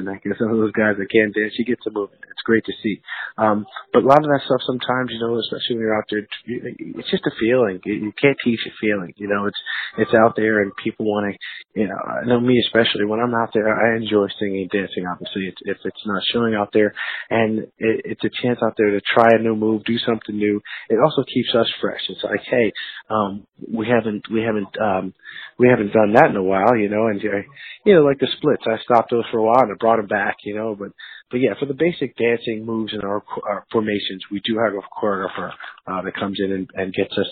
and 0.02 0.10
I 0.10 0.18
guess 0.18 0.42
some 0.42 0.50
of 0.50 0.58
those 0.58 0.74
guys 0.74 0.98
that 0.98 1.14
can't 1.14 1.34
dance, 1.34 1.54
you 1.58 1.66
get 1.66 1.82
to 1.84 1.92
moving. 1.94 2.18
It's 2.26 2.46
great 2.46 2.66
to 2.66 2.74
see. 2.82 3.02
Um, 3.38 3.66
but 3.94 4.04
a 4.04 4.08
lot 4.10 4.26
of 4.26 4.30
that 4.34 4.42
stuff 4.46 4.66
sometimes, 4.66 5.14
you 5.14 5.22
know, 5.22 5.38
especially 5.38 5.78
when 5.78 5.86
you're 5.86 5.98
out 5.98 6.10
there, 6.10 6.26
it's 6.26 7.12
just 7.12 7.30
a 7.30 7.36
feeling. 7.40 7.80
You 7.86 8.12
can't 8.18 8.38
teach 8.44 8.60
a 8.66 8.74
feeling. 8.82 9.14
You 9.16 9.30
know, 9.30 9.46
it's 9.46 9.62
it's 9.98 10.16
out 10.18 10.34
there, 10.36 10.62
and 10.62 10.72
people 10.82 11.06
want 11.06 11.30
to. 11.30 11.80
You 11.80 11.88
know, 11.88 12.02
I 12.02 12.26
know 12.26 12.40
me 12.40 12.60
especially 12.66 13.06
when 13.06 13.20
I'm 13.20 13.36
out 13.36 13.52
there, 13.54 13.70
I 13.70 13.96
enjoy 13.96 14.28
singing 14.40 14.68
and 14.68 14.72
dancing. 14.72 15.06
Obviously, 15.06 15.48
it's, 15.48 15.62
if 15.64 15.78
it's 15.86 16.06
not 16.06 16.24
showing 16.34 16.56
out 16.56 16.70
there, 16.74 16.94
and 17.30 17.60
it, 17.78 18.18
it's 18.18 18.26
a 18.26 18.34
chance 18.42 18.60
out 18.64 18.74
there 18.78 18.92
to 18.92 19.02
try 19.14 19.30
a 19.32 19.42
new 19.42 19.56
move, 19.56 19.86
do 19.86 19.98
something 20.00 20.36
new. 20.36 20.62
It 20.90 20.98
also 21.00 21.24
keeps 21.24 21.54
us 21.56 21.70
fresh. 21.80 22.02
It's 22.10 22.24
like, 22.24 22.42
hey, 22.50 22.72
um, 23.10 23.46
we 23.72 23.88
haven't 23.88 24.26
we 24.32 24.42
haven't 24.42 24.74
um, 24.82 25.14
we 25.58 25.70
haven't 25.70 25.94
done 25.94 26.14
that 26.14 26.30
in 26.30 26.36
a 26.36 26.44
while, 26.44 26.76
you 26.76 26.90
know, 26.90 27.08
and 27.08 27.20
uh, 27.22 27.46
you 27.86 27.96
know, 27.96 28.02
like 28.02 28.20
the 28.20 28.28
splits, 28.38 28.64
I 28.66 28.82
stopped 28.84 29.12
those 29.12 29.26
for 29.32 29.40
a 29.40 29.44
while 29.44 29.62
and 29.62 29.72
I 29.72 29.76
brought 29.80 29.91
them 29.98 30.08
back, 30.08 30.38
you 30.44 30.56
know, 30.56 30.76
but 30.76 30.92
but 31.30 31.40
yeah, 31.40 31.54
for 31.60 31.66
the 31.66 31.74
basic 31.74 32.16
dancing 32.18 32.66
moves 32.66 32.94
and 32.94 33.04
our, 33.04 33.24
our 33.48 33.66
formations, 33.72 34.24
we 34.32 34.42
do 34.46 34.58
have 34.58 34.74
a 34.74 34.82
choreographer 35.00 35.52
uh, 35.88 36.02
that 36.02 36.16
comes 36.16 36.40
in 36.44 36.52
and, 36.52 36.70
and 36.76 36.94
gets 36.94 37.14
us 37.18 37.28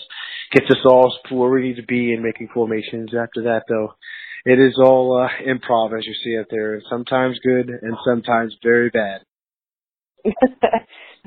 gets 0.52 0.70
us 0.70 0.84
all 0.84 1.14
where 1.30 1.50
we 1.50 1.62
need 1.62 1.76
to 1.76 1.86
be 1.86 2.12
in 2.12 2.22
making 2.22 2.48
formations. 2.52 3.10
After 3.14 3.42
that, 3.44 3.64
though, 3.68 3.94
it 4.44 4.58
is 4.58 4.78
all 4.82 5.22
uh, 5.22 5.28
improv 5.44 5.96
as 5.96 6.06
you 6.06 6.14
see 6.24 6.30
it 6.30 6.46
there, 6.50 6.82
sometimes 6.88 7.38
good 7.44 7.68
and 7.68 7.96
sometimes 8.04 8.54
very 8.62 8.90
bad. 8.90 9.20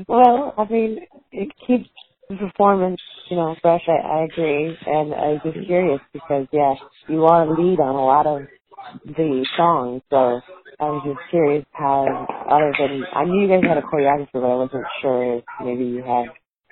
well, 0.08 0.54
I 0.58 0.72
mean, 0.72 1.00
it 1.32 1.50
keeps 1.66 1.90
the 2.30 2.36
performance, 2.38 3.02
you 3.30 3.38
know, 3.38 3.56
fresh. 3.62 3.82
I, 3.88 3.92
I 3.92 4.24
agree, 4.24 4.78
and 4.86 5.14
I 5.14 5.28
was 5.28 5.42
just 5.44 5.66
curious 5.68 6.00
because 6.12 6.48
yeah, 6.52 6.74
you 7.08 7.26
are 7.26 7.48
lead 7.48 7.80
on 7.80 7.96
a 7.96 8.06
lot 8.06 8.26
of 8.26 8.42
the 9.06 9.46
songs, 9.58 10.02
so 10.10 10.42
I 10.80 10.86
was 10.86 11.04
just 11.06 11.30
curious 11.30 11.66
how 11.72 12.06
other 12.50 12.74
than 12.78 13.04
I 13.14 13.26
knew 13.26 13.42
you 13.42 13.48
guys 13.48 13.68
had 13.68 13.78
a 13.78 13.82
choreographer, 13.82 14.34
but 14.34 14.44
I 14.44 14.56
wasn't 14.56 14.86
sure 15.02 15.38
if 15.38 15.44
maybe 15.64 15.86
you 15.86 16.04
had 16.04 16.28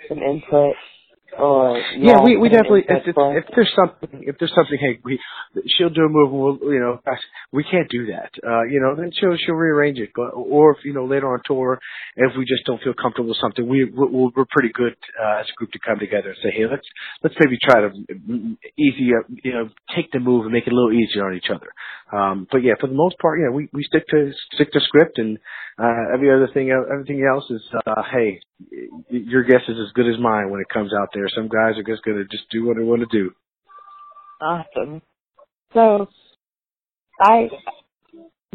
some 0.09 0.19
input 0.19 0.75
or 1.37 1.79
yeah, 1.97 2.21
we 2.23 2.35
we 2.35 2.49
definitely 2.49 2.83
if, 2.89 3.07
if, 3.07 3.15
if 3.15 3.45
there's 3.55 3.71
something 3.75 4.23
if 4.23 4.35
there's 4.37 4.51
something 4.53 4.77
hey 4.79 4.99
we 5.05 5.19
she'll 5.77 5.89
do 5.89 6.03
a 6.03 6.09
move 6.09 6.31
and 6.31 6.41
we'll 6.41 6.73
you 6.73 6.79
know 6.79 6.99
we 7.53 7.63
can't 7.63 7.87
do 7.89 8.07
that. 8.07 8.31
Uh 8.45 8.63
you 8.63 8.81
know 8.81 8.95
then 8.95 9.11
she'll 9.13 9.37
she'll 9.37 9.55
rearrange 9.55 9.97
it. 9.97 10.09
But 10.13 10.31
or 10.35 10.71
if 10.71 10.83
you 10.83 10.93
know 10.93 11.05
later 11.05 11.31
on 11.31 11.39
tour 11.45 11.79
if 12.17 12.33
we 12.37 12.43
just 12.43 12.65
don't 12.65 12.81
feel 12.81 12.93
comfortable 12.93 13.29
with 13.29 13.37
something 13.39 13.67
we 13.67 13.85
we're, 13.85 14.29
we're 14.35 14.45
pretty 14.51 14.73
good 14.73 14.95
uh, 15.19 15.39
as 15.39 15.47
a 15.49 15.55
group 15.55 15.71
to 15.71 15.79
come 15.79 15.99
together 15.99 16.29
and 16.29 16.37
say 16.43 16.51
hey 16.51 16.65
let's 16.69 16.87
let's 17.23 17.35
maybe 17.39 17.57
try 17.63 17.79
to 17.79 17.89
easy 18.77 19.11
you 19.43 19.53
know 19.53 19.69
take 19.95 20.11
the 20.11 20.19
move 20.19 20.43
and 20.43 20.51
make 20.51 20.67
it 20.67 20.73
a 20.73 20.75
little 20.75 20.91
easier 20.91 21.25
on 21.25 21.35
each 21.35 21.49
other 21.49 21.71
um 22.11 22.47
but 22.51 22.59
yeah 22.63 22.73
for 22.79 22.87
the 22.87 22.93
most 22.93 23.17
part 23.19 23.39
yeah 23.39 23.49
we 23.49 23.69
we 23.73 23.83
stick 23.83 24.05
to 24.07 24.31
stick 24.53 24.71
to 24.71 24.79
script 24.81 25.17
and 25.17 25.37
Uh, 25.79 26.13
every 26.13 26.29
other 26.29 26.47
thing, 26.53 26.69
everything 26.69 27.25
else 27.25 27.45
is, 27.49 27.61
uh, 27.87 28.03
hey, 28.11 28.39
your 29.09 29.41
guess 29.43 29.61
is 29.67 29.77
as 29.79 29.91
good 29.93 30.05
as 30.07 30.19
mine 30.19 30.51
when 30.51 30.61
it 30.61 30.69
comes 30.69 30.91
out 30.93 31.09
there. 31.13 31.27
Some 31.29 31.47
guys 31.47 31.77
are 31.77 31.83
just 31.83 32.03
gonna 32.03 32.25
just 32.25 32.43
do 32.51 32.65
what 32.65 32.77
they 32.77 32.83
want 32.83 33.01
to 33.01 33.07
do. 33.07 33.31
Awesome. 34.41 35.01
So, 35.73 36.07
I've 37.19 37.49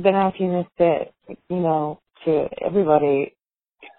been 0.01 0.15
asking 0.15 0.53
this 0.53 0.67
to 0.79 1.05
you 1.49 1.61
know 1.61 2.01
to 2.27 2.49
everybody. 2.65 3.35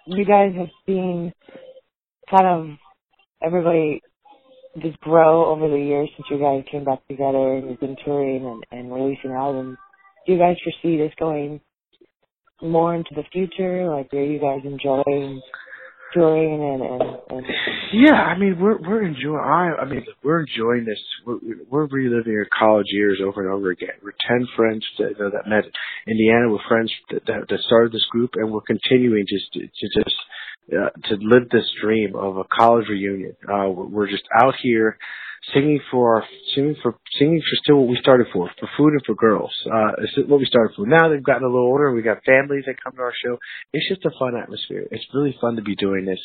You 0.06 0.24
guys 0.24 0.54
have 0.56 0.70
seen 0.86 1.34
kind 2.30 2.46
of 2.46 2.78
everybody 3.42 4.02
just 4.82 5.00
grow 5.00 5.46
over 5.46 5.68
the 5.68 5.78
years 5.78 6.10
since 6.16 6.28
you 6.30 6.40
guys 6.40 6.64
came 6.72 6.84
back 6.84 7.06
together 7.08 7.56
and 7.56 7.70
you've 7.70 7.80
been 7.80 7.98
touring 8.04 8.46
and, 8.46 8.64
and 8.72 8.94
releasing 8.94 9.32
albums. 9.32 9.78
Do 10.26 10.34
you 10.34 10.40
guys 10.40 10.58
foresee 10.64 10.98
this 10.98 11.14
going 11.20 11.62
more 12.62 12.96
into 12.96 13.12
the 13.16 13.24
future? 13.32 13.90
Like, 13.90 14.14
are 14.14 14.24
you 14.24 14.40
guys 14.40 14.62
enjoying 14.64 15.42
touring 16.14 16.64
and, 16.64 16.82
and, 16.82 17.20
and 17.30 17.46
yeah, 17.94 18.14
I 18.14 18.38
mean 18.38 18.58
we're 18.60 18.78
we're 18.80 19.04
enjoying. 19.04 19.44
I 19.44 19.82
I 19.82 19.86
mean 19.86 20.06
we're 20.24 20.42
enjoying 20.42 20.86
this. 20.86 21.00
We're 21.26 21.40
we're 21.70 21.88
reliving 21.88 22.34
our 22.34 22.48
college 22.58 22.88
years 22.90 23.20
over 23.24 23.42
and 23.44 23.54
over 23.54 23.72
again. 23.72 23.96
We're 24.04 24.16
ten 24.28 24.48
friends 24.56 24.86
that 25.00 25.12
you 25.12 25.24
know, 25.24 25.30
that 25.32 25.50
met 25.50 25.66
Indiana. 26.08 26.50
We're 26.50 26.68
friends 26.68 26.92
that, 27.12 27.26
that 27.28 27.48
that 27.50 27.60
started 27.60 27.92
this 27.92 28.06
group, 28.12 28.32
and 28.36 28.52
we're 28.52 28.62
continuing 28.62 29.26
just 29.28 29.52
to, 29.54 29.60
to 29.60 30.02
just 30.02 30.16
uh, 30.72 30.90
to 31.08 31.16
live 31.22 31.50
this 31.50 31.70
dream 31.82 32.16
of 32.16 32.38
a 32.38 32.44
college 32.44 32.88
reunion. 32.90 33.36
Uh, 33.48 33.70
we're 33.70 34.10
just 34.10 34.24
out 34.36 34.56
here 34.62 34.98
singing 35.54 35.80
for 35.92 36.18
our 36.18 36.24
singing 36.56 36.76
for 36.82 36.96
singing 37.18 37.40
for 37.40 37.56
still 37.64 37.78
what 37.78 37.90
we 37.90 37.98
started 38.02 38.28
for 38.34 38.50
for 38.60 38.70
food 38.78 38.94
and 38.94 39.02
for 39.06 39.16
girls. 39.16 39.52
Uh, 39.66 39.92
it's 40.00 40.30
what 40.30 40.40
we 40.40 40.46
started 40.46 40.76
for. 40.76 40.86
Now 40.86 41.10
they've 41.10 41.24
gotten 41.24 41.44
a 41.44 41.48
little 41.48 41.68
older. 41.68 41.92
We 41.92 42.02
got 42.02 42.24
families 42.26 42.66
that 42.66 42.82
come 42.84 42.94
to 42.94 43.02
our 43.02 43.14
show. 43.24 43.38
It's 43.74 43.88
just 43.88 44.06
a 44.06 44.12
fun 44.20 44.36
atmosphere. 44.36 44.88
It's 44.92 45.06
really 45.14 45.38
fun 45.40 45.56
to 45.56 45.62
be 45.62 45.76
doing 45.76 46.06
this. 46.06 46.20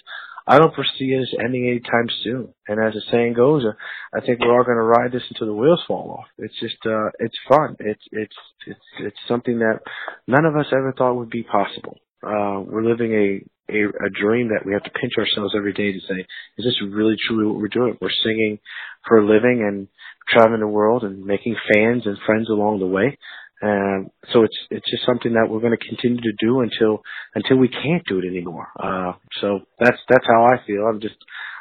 I 0.47 0.59
don't 0.59 0.75
foresee 0.75 1.17
us 1.21 1.33
ending 1.39 1.69
anytime 1.69 2.09
soon. 2.25 2.53
And 2.67 2.85
as 2.85 2.95
the 2.95 3.03
saying 3.13 3.35
goes, 3.35 3.65
uh, 3.65 3.75
I 4.17 4.25
think 4.25 4.41
we're 4.41 4.53
all 4.53 4.65
going 4.65 4.77
to 4.77 4.83
ride 4.83 5.13
this 5.13 5.23
until 5.31 5.47
the 5.47 5.55
wheels 5.55 5.83
fall 5.87 6.19
off. 6.19 6.27
It's 6.39 6.59
just, 6.59 6.79
uh, 6.85 7.11
it's 7.21 7.37
fun. 7.49 7.77
It's, 7.79 8.03
it's, 8.11 8.35
it's, 8.67 8.81
it's 8.99 9.19
something 9.29 9.61
that 9.61 9.81
none 10.27 10.45
of 10.45 10.57
us 10.57 10.67
ever 10.73 10.93
thought 10.99 11.15
would 11.15 11.31
be 11.31 11.45
possible. 11.45 11.97
Uh, 12.23 12.61
we're 12.61 12.85
living 12.85 13.13
a, 13.13 13.73
a, 13.73 13.89
a 13.89 14.11
dream 14.21 14.49
that 14.49 14.65
we 14.65 14.73
have 14.73 14.83
to 14.85 14.91
pinch 14.91 15.13
ourselves 15.19 15.55
every 15.57 15.73
day 15.73 15.93
to 15.93 16.01
say, 16.01 16.27
is 16.59 16.65
this 16.65 16.81
really 16.91 17.17
truly 17.27 17.47
what 17.47 17.57
we're 17.57 17.69
doing? 17.69 17.97
We're 18.01 18.11
singing 18.23 18.59
for 19.07 19.19
a 19.19 19.27
living 19.27 19.65
and 19.67 19.89
traveling 20.29 20.61
the 20.61 20.67
world 20.67 21.03
and 21.05 21.25
making 21.25 21.57
fans 21.73 22.03
and 22.07 22.17
friends 22.27 22.49
along 22.49 22.81
the 22.81 22.87
way. 22.87 23.19
Um, 23.63 24.11
so 24.33 24.43
it's 24.43 24.57
it's 24.71 24.91
just 24.91 25.07
something 25.07 25.35
that 25.35 25.47
we're 25.49 25.61
going 25.61 25.77
to 25.79 25.89
continue 25.89 26.21
to 26.21 26.33
do 26.41 26.61
until 26.63 27.03
until 27.37 27.59
we 27.59 27.69
can't 27.69 28.03
do 28.09 28.19
it 28.19 28.27
anymore. 28.27 28.67
Uh, 28.79 29.13
so 29.41 29.61
that's 29.79 29.99
that's 30.09 30.27
how 30.27 30.47
I 30.47 30.67
feel. 30.67 30.85
I'm 30.89 31.01
just 31.01 31.15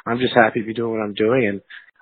I'm 0.04 0.18
just 0.18 0.34
happy 0.34 0.60
to 0.60 0.66
be 0.66 0.74
doing 0.74 0.90
what 0.90 1.04
I'm 1.04 1.14
doing, 1.14 1.46
and 1.46 1.60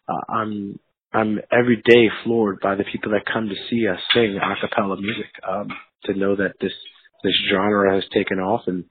uh, 0.08 0.32
I'm 0.32 0.78
I'm 1.12 1.38
every 1.52 1.82
day 1.84 2.08
floored 2.24 2.60
by 2.60 2.76
the 2.76 2.84
people 2.90 3.12
that 3.12 3.30
come 3.30 3.50
to 3.50 3.54
see 3.68 3.86
us 3.88 3.98
sing 4.14 4.38
a 4.38 4.66
cappella 4.66 4.96
music. 4.98 5.28
Um, 5.46 5.68
to 6.04 6.14
know 6.14 6.36
that 6.36 6.52
this 6.60 6.72
this 7.22 7.34
genre 7.52 7.94
has 7.94 8.04
taken 8.12 8.38
off 8.38 8.62
and 8.66 8.84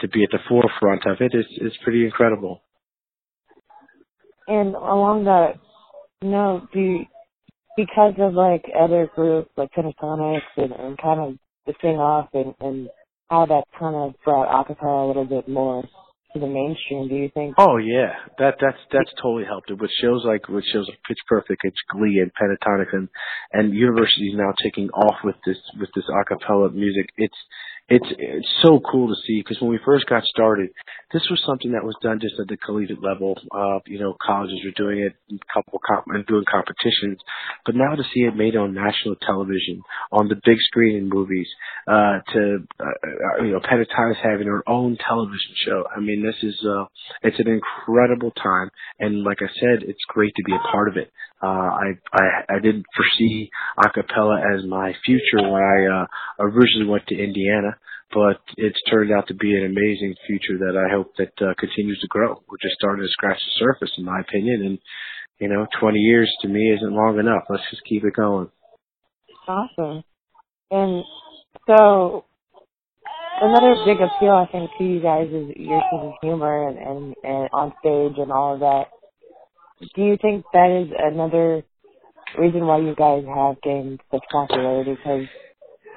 to 0.00 0.08
be 0.08 0.22
at 0.22 0.30
the 0.30 0.38
forefront 0.48 1.06
of 1.06 1.18
it 1.20 1.32
is 1.34 1.46
is 1.58 1.72
pretty 1.82 2.04
incredible. 2.04 2.62
And 4.48 4.74
along 4.74 5.24
that 5.24 5.54
note, 6.22 6.68
do 6.72 6.80
you, 6.80 7.04
because 7.76 8.14
of 8.18 8.34
like 8.34 8.64
other 8.78 9.10
groups 9.14 9.50
like 9.56 9.70
Pentatonix 9.72 10.40
and, 10.56 10.72
and 10.72 10.98
kind 10.98 11.20
of 11.20 11.38
the 11.66 11.74
thing 11.80 11.96
off 11.96 12.28
and, 12.32 12.54
and 12.60 12.88
how 13.28 13.46
that 13.46 13.64
kind 13.78 13.96
of 13.96 14.14
brought 14.24 14.48
acapella 14.48 15.04
a 15.04 15.08
little 15.08 15.24
bit 15.24 15.48
more 15.48 15.84
the 16.38 16.46
mainstream, 16.46 17.08
do 17.08 17.14
you 17.14 17.30
think? 17.32 17.54
Oh 17.58 17.76
yeah, 17.76 18.14
that 18.38 18.56
that's 18.60 18.78
that's 18.92 19.10
totally 19.20 19.44
helped 19.44 19.70
it. 19.70 19.80
With 19.80 19.90
shows 20.00 20.22
like 20.24 20.48
with 20.48 20.64
shows 20.72 20.86
like 20.88 20.98
Pitch 21.06 21.18
Perfect, 21.28 21.62
it's 21.64 21.76
Glee 21.90 22.22
and 22.22 22.30
Pentatonix, 22.34 22.92
and 22.92 23.08
and 23.52 23.74
universities 23.74 24.34
now 24.34 24.52
taking 24.62 24.88
off 24.90 25.16
with 25.24 25.36
this 25.46 25.58
with 25.78 25.90
this 25.94 26.04
acapella 26.10 26.72
music. 26.72 27.08
It's 27.16 27.36
it's 27.88 28.06
it's 28.18 28.48
so 28.62 28.80
cool 28.90 29.08
to 29.08 29.14
see 29.26 29.40
because 29.40 29.60
when 29.60 29.70
we 29.70 29.78
first 29.84 30.06
got 30.06 30.24
started, 30.24 30.70
this 31.12 31.22
was 31.30 31.40
something 31.46 31.72
that 31.72 31.84
was 31.84 31.94
done 32.02 32.18
just 32.20 32.34
at 32.40 32.48
the 32.48 32.56
collegiate 32.56 33.02
level. 33.02 33.38
Uh, 33.54 33.78
you 33.86 34.00
know, 34.00 34.16
colleges 34.20 34.58
were 34.64 34.72
doing 34.76 34.98
it, 35.04 35.14
a 35.30 35.38
couple 35.54 35.78
comp- 35.86 36.06
and 36.08 36.26
doing 36.26 36.44
competitions, 36.50 37.18
but 37.64 37.76
now 37.76 37.94
to 37.94 38.02
see 38.12 38.22
it 38.22 38.34
made 38.34 38.56
on 38.56 38.74
national 38.74 39.14
television, 39.22 39.82
on 40.10 40.26
the 40.28 40.34
big 40.44 40.58
screen 40.66 40.96
in 40.96 41.08
movies, 41.08 41.46
uh, 41.86 42.18
to 42.32 42.66
uh, 42.80 43.44
you 43.44 43.52
know, 43.52 43.60
Pentatonix 43.60 44.16
having 44.20 44.46
their 44.46 44.68
own 44.68 44.98
television 45.06 45.54
show. 45.64 45.84
I 45.96 46.00
mean, 46.00 46.26
this 46.26 46.42
is 46.42 46.58
uh, 46.66 46.86
it's 47.22 47.38
an 47.38 47.48
incredible 47.48 48.32
time, 48.32 48.70
and 48.98 49.22
like 49.22 49.38
I 49.42 49.48
said, 49.60 49.88
it's 49.88 50.04
great 50.08 50.34
to 50.34 50.42
be 50.44 50.54
a 50.54 50.72
part 50.72 50.88
of 50.88 50.96
it. 50.96 51.12
Uh, 51.42 51.46
I, 51.46 51.86
I 52.12 52.56
I 52.56 52.58
didn't 52.60 52.86
foresee 52.96 53.50
acapella 53.78 54.40
as 54.40 54.64
my 54.66 54.94
future 55.04 55.42
when 55.42 55.62
I 55.62 56.02
uh, 56.02 56.06
originally 56.40 56.88
went 56.88 57.06
to 57.08 57.14
Indiana, 57.14 57.76
but 58.12 58.40
it's 58.56 58.80
turned 58.90 59.12
out 59.12 59.28
to 59.28 59.34
be 59.34 59.54
an 59.54 59.66
amazing 59.66 60.14
future 60.26 60.58
that 60.58 60.76
I 60.76 60.90
hope 60.92 61.12
that 61.18 61.32
uh, 61.40 61.52
continues 61.58 62.00
to 62.00 62.08
grow. 62.08 62.42
We're 62.48 62.62
just 62.62 62.76
starting 62.80 63.04
to 63.04 63.10
scratch 63.10 63.38
the 63.38 63.64
surface, 63.64 63.92
in 63.98 64.04
my 64.04 64.20
opinion, 64.20 64.62
and 64.64 64.78
you 65.38 65.48
know, 65.48 65.66
20 65.80 65.98
years 65.98 66.32
to 66.42 66.48
me 66.48 66.72
isn't 66.72 66.92
long 66.92 67.18
enough. 67.18 67.42
Let's 67.48 67.62
just 67.70 67.84
keep 67.84 68.04
it 68.04 68.14
going. 68.14 68.48
Awesome. 69.46 70.02
And 70.70 71.04
so 71.66 72.24
another 73.42 73.76
big 73.84 73.98
appeal, 73.98 74.32
I 74.32 74.50
think, 74.50 74.70
to 74.78 74.84
you 74.84 75.00
guys 75.00 75.28
is 75.28 75.54
your 75.56 75.82
sense 75.90 76.02
of 76.04 76.12
humor 76.22 76.68
and, 76.68 76.78
and, 76.78 77.14
and 77.22 77.48
on 77.52 77.72
stage 77.80 78.18
and 78.18 78.32
all 78.32 78.54
of 78.54 78.60
that. 78.60 78.84
Do 79.80 80.02
you 80.02 80.16
think 80.20 80.44
that 80.52 80.70
is 80.70 80.92
another 80.98 81.62
reason 82.38 82.66
why 82.66 82.78
you 82.78 82.94
guys 82.94 83.24
have 83.26 83.60
gained 83.62 84.00
such 84.10 84.22
popularity? 84.30 84.92
Because 84.92 85.26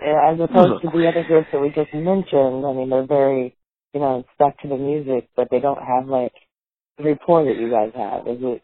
uh, 0.01 0.31
as 0.33 0.39
opposed 0.39 0.81
to 0.81 0.89
the 0.91 1.07
other 1.07 1.23
groups 1.27 1.47
that 1.51 1.61
we 1.61 1.69
just 1.69 1.93
mentioned, 1.93 2.65
I 2.65 2.73
mean, 2.73 2.89
they're 2.89 3.07
very, 3.07 3.55
you 3.93 3.99
know, 3.99 4.23
stuck 4.35 4.59
to 4.61 4.67
the 4.67 4.77
music, 4.77 5.29
but 5.35 5.47
they 5.51 5.59
don't 5.59 5.81
have 5.81 6.07
like 6.07 6.33
the 6.97 7.05
rapport 7.05 7.45
that 7.45 7.59
you 7.59 7.69
guys 7.69 7.91
have. 7.95 8.27
Is 8.27 8.41
it? 8.41 8.61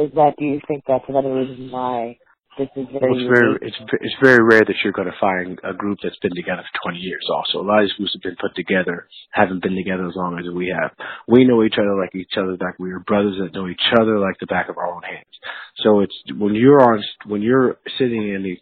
Is 0.00 0.10
that? 0.14 0.34
Do 0.38 0.44
you 0.44 0.60
think 0.68 0.84
that's 0.86 1.04
another 1.08 1.34
reason 1.34 1.70
why 1.70 2.18
this 2.58 2.68
is 2.76 2.86
very. 2.92 3.00
Well, 3.00 3.18
it's 3.18 3.28
very 3.28 3.58
it's 3.62 3.76
it's 4.00 4.14
very 4.22 4.42
rare 4.42 4.62
that 4.64 4.76
you're 4.82 4.92
going 4.92 5.10
to 5.10 5.20
find 5.20 5.58
a 5.64 5.74
group 5.74 5.98
that's 6.02 6.18
been 6.18 6.34
together 6.34 6.62
for 6.62 6.90
20 6.90 6.98
years. 6.98 7.24
Also, 7.32 7.60
a 7.60 7.66
lot 7.66 7.82
of 7.82 7.84
these 7.84 7.96
groups 7.96 8.12
have 8.14 8.22
been 8.22 8.36
put 8.40 8.54
together, 8.54 9.08
haven't 9.30 9.62
been 9.62 9.74
together 9.74 10.06
as 10.06 10.14
long 10.16 10.38
as 10.38 10.46
we 10.54 10.68
have. 10.68 10.92
We 11.26 11.44
know 11.44 11.64
each 11.64 11.78
other 11.78 11.96
like 11.96 12.14
each 12.14 12.36
other 12.38 12.56
back. 12.56 12.78
We 12.78 12.92
are 12.92 13.00
brothers 13.00 13.36
that 13.40 13.54
know 13.54 13.68
each 13.68 13.82
other 13.98 14.18
like 14.18 14.38
the 14.40 14.46
back 14.46 14.68
of 14.68 14.78
our 14.78 14.86
own 14.86 15.02
hands. 15.02 15.34
So 15.82 16.00
it's 16.00 16.14
when 16.36 16.54
you're 16.54 16.82
on 16.82 17.02
when 17.26 17.42
you're 17.42 17.76
sitting 17.98 18.22
in 18.32 18.42
the 18.42 18.58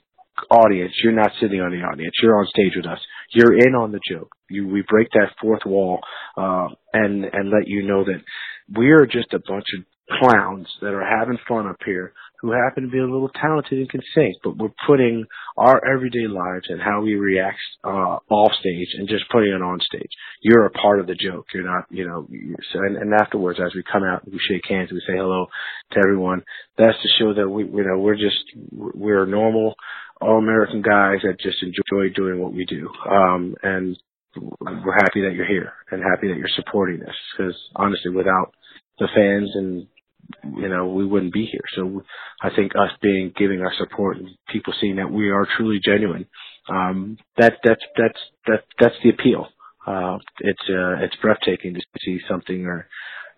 audience, 0.50 0.92
you're 1.02 1.12
not 1.12 1.32
sitting 1.40 1.60
on 1.60 1.70
the 1.70 1.84
audience. 1.84 2.14
You're 2.22 2.38
on 2.38 2.46
stage 2.46 2.72
with 2.76 2.86
us. 2.86 2.98
You're 3.32 3.56
in 3.58 3.74
on 3.74 3.92
the 3.92 4.00
joke. 4.08 4.30
You 4.48 4.66
we 4.68 4.82
break 4.88 5.10
that 5.12 5.36
fourth 5.40 5.62
wall 5.66 6.00
uh, 6.36 6.68
and 6.92 7.24
and 7.24 7.50
let 7.50 7.68
you 7.68 7.86
know 7.86 8.04
that 8.04 8.22
we're 8.74 9.06
just 9.06 9.32
a 9.32 9.40
bunch 9.46 9.66
of 9.76 9.84
clowns 10.18 10.66
that 10.80 10.94
are 10.94 11.04
having 11.04 11.38
fun 11.48 11.66
up 11.66 11.76
here 11.84 12.12
who 12.42 12.50
happen 12.50 12.82
to 12.82 12.90
be 12.90 12.98
a 12.98 13.06
little 13.06 13.30
talented 13.40 13.78
and 13.78 13.88
can 13.88 14.02
sing, 14.14 14.34
but 14.42 14.56
we're 14.56 14.74
putting 14.86 15.24
our 15.56 15.80
everyday 15.86 16.26
lives 16.26 16.66
and 16.68 16.82
how 16.82 17.00
we 17.00 17.14
react 17.14 17.58
uh, 17.84 18.18
off 18.28 18.52
stage 18.58 18.88
and 18.98 19.08
just 19.08 19.24
putting 19.30 19.52
it 19.52 19.62
on 19.62 19.78
stage. 19.80 20.10
You're 20.40 20.66
a 20.66 20.70
part 20.70 20.98
of 20.98 21.06
the 21.06 21.14
joke. 21.14 21.46
You're 21.54 21.64
not, 21.64 21.84
you 21.88 22.06
know. 22.06 22.26
So, 22.72 22.80
and, 22.80 22.96
and 22.96 23.14
afterwards, 23.14 23.60
as 23.64 23.72
we 23.76 23.84
come 23.90 24.02
out, 24.02 24.26
we 24.26 24.40
shake 24.48 24.68
hands, 24.68 24.90
we 24.90 25.00
say 25.06 25.16
hello 25.16 25.46
to 25.92 25.98
everyone. 26.00 26.42
That's 26.76 27.00
to 27.00 27.08
show 27.20 27.32
that 27.32 27.48
we, 27.48 27.62
you 27.62 27.84
know, 27.84 27.98
we're 27.98 28.16
just 28.16 28.42
we're 28.72 29.24
normal, 29.24 29.76
all 30.20 30.38
American 30.38 30.82
guys 30.82 31.18
that 31.22 31.38
just 31.40 31.62
enjoy 31.62 32.12
doing 32.12 32.40
what 32.40 32.52
we 32.52 32.64
do. 32.64 32.90
Um, 33.08 33.54
and 33.62 33.96
we're 34.36 34.96
happy 34.96 35.22
that 35.22 35.34
you're 35.34 35.46
here 35.46 35.74
and 35.92 36.02
happy 36.02 36.26
that 36.26 36.38
you're 36.38 36.48
supporting 36.56 37.02
us 37.02 37.14
because 37.36 37.54
honestly, 37.76 38.10
without 38.10 38.52
the 38.98 39.08
fans 39.14 39.50
and 39.54 39.86
you 40.56 40.68
know, 40.68 40.86
we 40.86 41.06
wouldn't 41.06 41.32
be 41.32 41.46
here. 41.46 41.64
So 41.76 42.02
I 42.42 42.50
think 42.54 42.72
us 42.74 42.90
being, 43.00 43.32
giving 43.36 43.60
our 43.60 43.72
support 43.78 44.18
and 44.18 44.28
people 44.48 44.72
seeing 44.80 44.96
that 44.96 45.10
we 45.10 45.30
are 45.30 45.46
truly 45.56 45.80
genuine, 45.84 46.26
um, 46.68 47.18
that, 47.38 47.54
that's, 47.64 47.82
that's, 47.96 48.18
that, 48.46 48.64
that's 48.80 48.94
the 49.02 49.10
appeal. 49.10 49.48
Uh, 49.86 50.18
it's, 50.40 50.62
uh, 50.68 51.02
it's 51.04 51.16
breathtaking 51.20 51.74
to 51.74 51.80
see 52.04 52.18
something 52.28 52.66
or, 52.66 52.88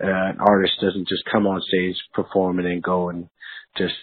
uh, 0.03 0.07
an 0.07 0.39
artist 0.41 0.75
doesn't 0.81 1.09
just 1.09 1.23
come 1.31 1.47
on 1.47 1.61
stage, 1.63 1.97
perform 2.13 2.59
and 2.59 2.67
then 2.67 2.81
go 2.81 3.09
and 3.11 3.29
just, 3.79 3.95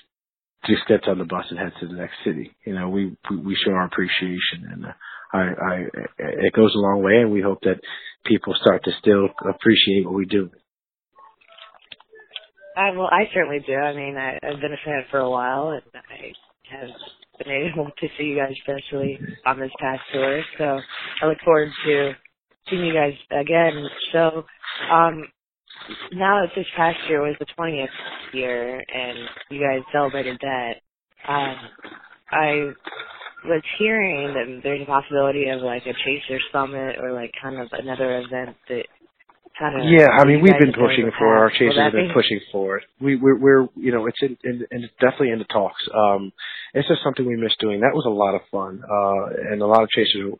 just 0.65 0.87
gets 0.87 1.05
on 1.07 1.17
the 1.17 1.25
bus 1.25 1.45
and 1.49 1.59
heads 1.59 1.75
to 1.79 1.87
the 1.87 1.93
next 1.93 2.15
city. 2.23 2.55
You 2.65 2.73
know, 2.73 2.89
we, 2.89 3.15
we, 3.29 3.55
show 3.55 3.71
our 3.71 3.85
appreciation 3.85 4.69
and, 4.71 4.85
uh, 4.85 4.93
I, 5.33 5.39
I, 5.39 5.75
it 6.17 6.53
goes 6.53 6.73
a 6.75 6.79
long 6.79 7.03
way 7.03 7.17
and 7.17 7.31
we 7.31 7.41
hope 7.41 7.59
that 7.61 7.79
people 8.25 8.55
start 8.59 8.83
to 8.83 8.91
still 8.99 9.29
appreciate 9.47 10.05
what 10.05 10.13
we 10.13 10.25
do. 10.25 10.49
I, 12.75 12.91
well, 12.91 13.09
I 13.11 13.25
certainly 13.33 13.59
do. 13.67 13.75
I 13.75 13.93
mean, 13.93 14.17
I, 14.17 14.39
I've 14.43 14.61
been 14.61 14.73
a 14.73 14.85
fan 14.85 15.03
for 15.11 15.19
a 15.19 15.29
while, 15.29 15.71
and 15.71 15.81
I 15.95 16.77
have 16.77 16.89
been 17.39 17.71
able 17.73 17.85
to 17.91 18.07
see 18.17 18.25
you 18.25 18.37
guys 18.37 18.53
especially 18.59 19.19
on 19.45 19.59
this 19.59 19.71
past 19.79 20.01
tour. 20.13 20.41
So 20.57 20.79
I 21.23 21.27
look 21.27 21.39
forward 21.43 21.69
to 21.85 22.13
seeing 22.69 22.85
you 22.85 22.93
guys 22.93 23.13
again. 23.31 23.87
So, 24.13 24.45
um, 24.91 25.27
now 26.13 26.41
that 26.41 26.51
this 26.55 26.67
past 26.77 26.97
year 27.09 27.21
was 27.21 27.35
the 27.39 27.47
20th 27.57 27.87
year 28.33 28.83
and 28.93 29.19
you 29.49 29.61
guys 29.61 29.81
celebrated 29.91 30.39
that, 30.41 30.73
um, 31.27 31.55
I 32.31 32.71
was 33.45 33.63
hearing 33.79 34.27
that 34.33 34.61
there's 34.63 34.81
a 34.83 34.85
possibility 34.85 35.49
of 35.49 35.61
like 35.61 35.83
a 35.85 35.93
Chaser 36.05 36.39
Summit 36.51 36.97
or 37.01 37.13
like 37.13 37.31
kind 37.41 37.59
of 37.59 37.69
another 37.73 38.19
event 38.19 38.57
that 38.69 38.85
kind 39.61 39.77
of. 39.77 39.85
Yeah, 39.85 40.09
I 40.09 40.25
mean 40.25 40.41
we've 40.41 40.57
been 40.57 40.73
pushing 40.73 41.11
for 41.17 41.37
our 41.37 41.51
Chasers 41.51 41.77
have 41.77 41.93
been 41.93 42.11
pushing 42.13 42.41
for 42.51 42.77
it. 42.77 42.83
We 42.99 43.15
we're, 43.15 43.37
we're 43.37 43.67
you 43.77 43.91
know 43.93 44.07
it's 44.07 44.17
in, 44.21 44.37
in, 44.43 44.65
in 44.71 44.83
it's 44.83 44.93
definitely 44.99 45.29
in 45.29 45.39
the 45.39 45.45
talks. 45.45 45.81
Um, 45.93 46.33
it's 46.73 46.87
just 46.87 47.03
something 47.03 47.25
we 47.25 47.37
miss 47.37 47.53
doing. 47.59 47.81
That 47.81 47.93
was 47.93 48.05
a 48.05 48.09
lot 48.09 48.33
of 48.33 48.41
fun, 48.49 48.81
uh, 48.81 49.51
and 49.53 49.61
a 49.61 49.67
lot 49.67 49.83
of 49.83 49.89
Chasers 49.89 50.33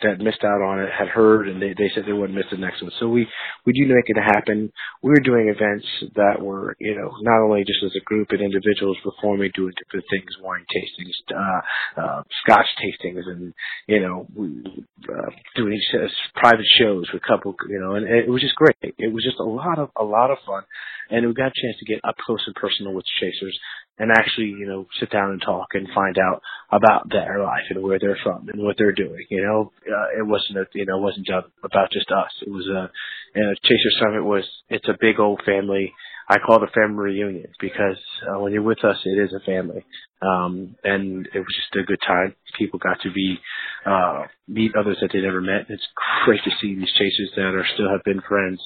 that 0.00 0.18
missed 0.18 0.42
out 0.44 0.62
on 0.62 0.80
it 0.80 0.88
had 0.90 1.08
heard 1.08 1.48
and 1.48 1.60
they, 1.60 1.74
they 1.76 1.90
said 1.94 2.04
they 2.06 2.12
wouldn't 2.12 2.36
miss 2.36 2.48
the 2.50 2.56
next 2.56 2.82
one. 2.82 2.90
So 2.98 3.08
we, 3.08 3.26
we 3.66 3.72
do 3.72 3.86
make 3.86 4.08
it 4.08 4.16
happen. 4.16 4.72
We 5.02 5.10
were 5.10 5.20
doing 5.20 5.48
events 5.48 5.86
that 6.14 6.40
were, 6.40 6.76
you 6.80 6.96
know, 6.96 7.12
not 7.20 7.44
only 7.44 7.64
just 7.64 7.84
as 7.84 7.92
a 7.96 8.04
group 8.04 8.28
and 8.30 8.40
individuals 8.40 8.96
performing, 9.04 9.50
doing 9.54 9.74
different 9.76 10.06
things, 10.10 10.30
wine 10.40 10.64
tastings, 10.72 11.16
uh, 11.36 12.00
uh, 12.00 12.22
scotch 12.42 12.66
tastings 12.80 13.26
and, 13.26 13.54
you 13.86 14.00
know, 14.00 14.26
we, 14.34 14.62
uh, 15.08 15.30
doing 15.56 15.80
uh, 15.94 16.08
private 16.34 16.66
shows 16.78 17.06
with 17.12 17.22
a 17.22 17.26
couple, 17.26 17.54
you 17.68 17.78
know, 17.78 17.94
and, 17.94 18.06
and 18.06 18.18
it 18.18 18.30
was 18.30 18.42
just 18.42 18.56
great. 18.56 18.76
It 18.82 19.12
was 19.12 19.24
just 19.24 19.38
a 19.40 19.44
lot 19.44 19.78
of, 19.78 19.90
a 19.96 20.04
lot 20.04 20.30
of 20.30 20.38
fun. 20.46 20.62
And 21.10 21.26
we 21.26 21.34
got 21.34 21.52
a 21.52 21.60
chance 21.60 21.76
to 21.78 21.84
get 21.84 22.00
up 22.04 22.16
close 22.24 22.42
and 22.46 22.54
personal 22.54 22.94
with 22.94 23.04
chasers 23.20 23.58
and 24.02 24.10
actually, 24.10 24.46
you 24.46 24.66
know, 24.66 24.84
sit 24.98 25.10
down 25.10 25.30
and 25.30 25.40
talk 25.40 25.68
and 25.74 25.86
find 25.94 26.18
out 26.18 26.42
about 26.72 27.08
their 27.08 27.40
life 27.40 27.62
and 27.70 27.84
where 27.84 28.00
they're 28.00 28.18
from 28.24 28.48
and 28.48 28.60
what 28.60 28.74
they're 28.76 28.90
doing. 28.90 29.24
You 29.30 29.42
know, 29.44 29.72
uh, 29.86 30.18
it 30.18 30.26
wasn't 30.26 30.58
a, 30.58 30.64
you 30.74 30.84
know, 30.86 30.98
it 30.98 31.02
wasn't 31.02 31.28
about 31.62 31.92
just 31.92 32.10
us. 32.10 32.32
It 32.44 32.50
was 32.50 32.66
a, 32.66 32.90
and 33.38 33.50
a 33.50 33.54
Chaser 33.62 33.92
Summit 34.00 34.24
was, 34.24 34.42
it's 34.68 34.88
a 34.88 34.98
big 35.00 35.20
old 35.20 35.40
family. 35.46 35.92
I 36.28 36.38
call 36.44 36.64
a 36.64 36.66
family 36.74 37.12
reunion 37.12 37.52
because 37.60 37.96
uh, 38.26 38.40
when 38.40 38.52
you're 38.52 38.62
with 38.62 38.84
us, 38.84 38.96
it 39.04 39.22
is 39.22 39.32
a 39.34 39.46
family. 39.46 39.84
Um, 40.20 40.74
and 40.82 41.28
it 41.32 41.38
was 41.38 41.54
just 41.54 41.80
a 41.80 41.86
good 41.86 42.00
time. 42.04 42.34
People 42.58 42.80
got 42.80 43.00
to 43.02 43.12
be, 43.12 43.38
uh, 43.86 44.24
meet 44.48 44.72
others 44.74 44.98
that 45.00 45.10
they 45.12 45.20
never 45.20 45.40
met. 45.40 45.66
It's 45.68 45.86
great 46.24 46.42
to 46.42 46.50
see 46.60 46.74
these 46.74 46.92
chasers 46.98 47.30
that 47.36 47.54
are 47.54 47.66
still 47.74 47.88
have 47.88 48.02
been 48.02 48.20
friends 48.28 48.60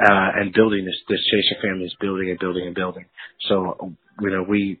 uh, 0.00 0.30
and 0.40 0.52
building 0.52 0.84
this 0.84 0.98
this 1.08 1.20
Chaser 1.30 1.60
family 1.62 1.86
is 1.86 1.96
building 2.00 2.30
and 2.30 2.38
building 2.38 2.66
and 2.66 2.74
building. 2.74 3.06
So 3.48 3.94
you 4.20 4.30
know 4.30 4.44
we 4.48 4.80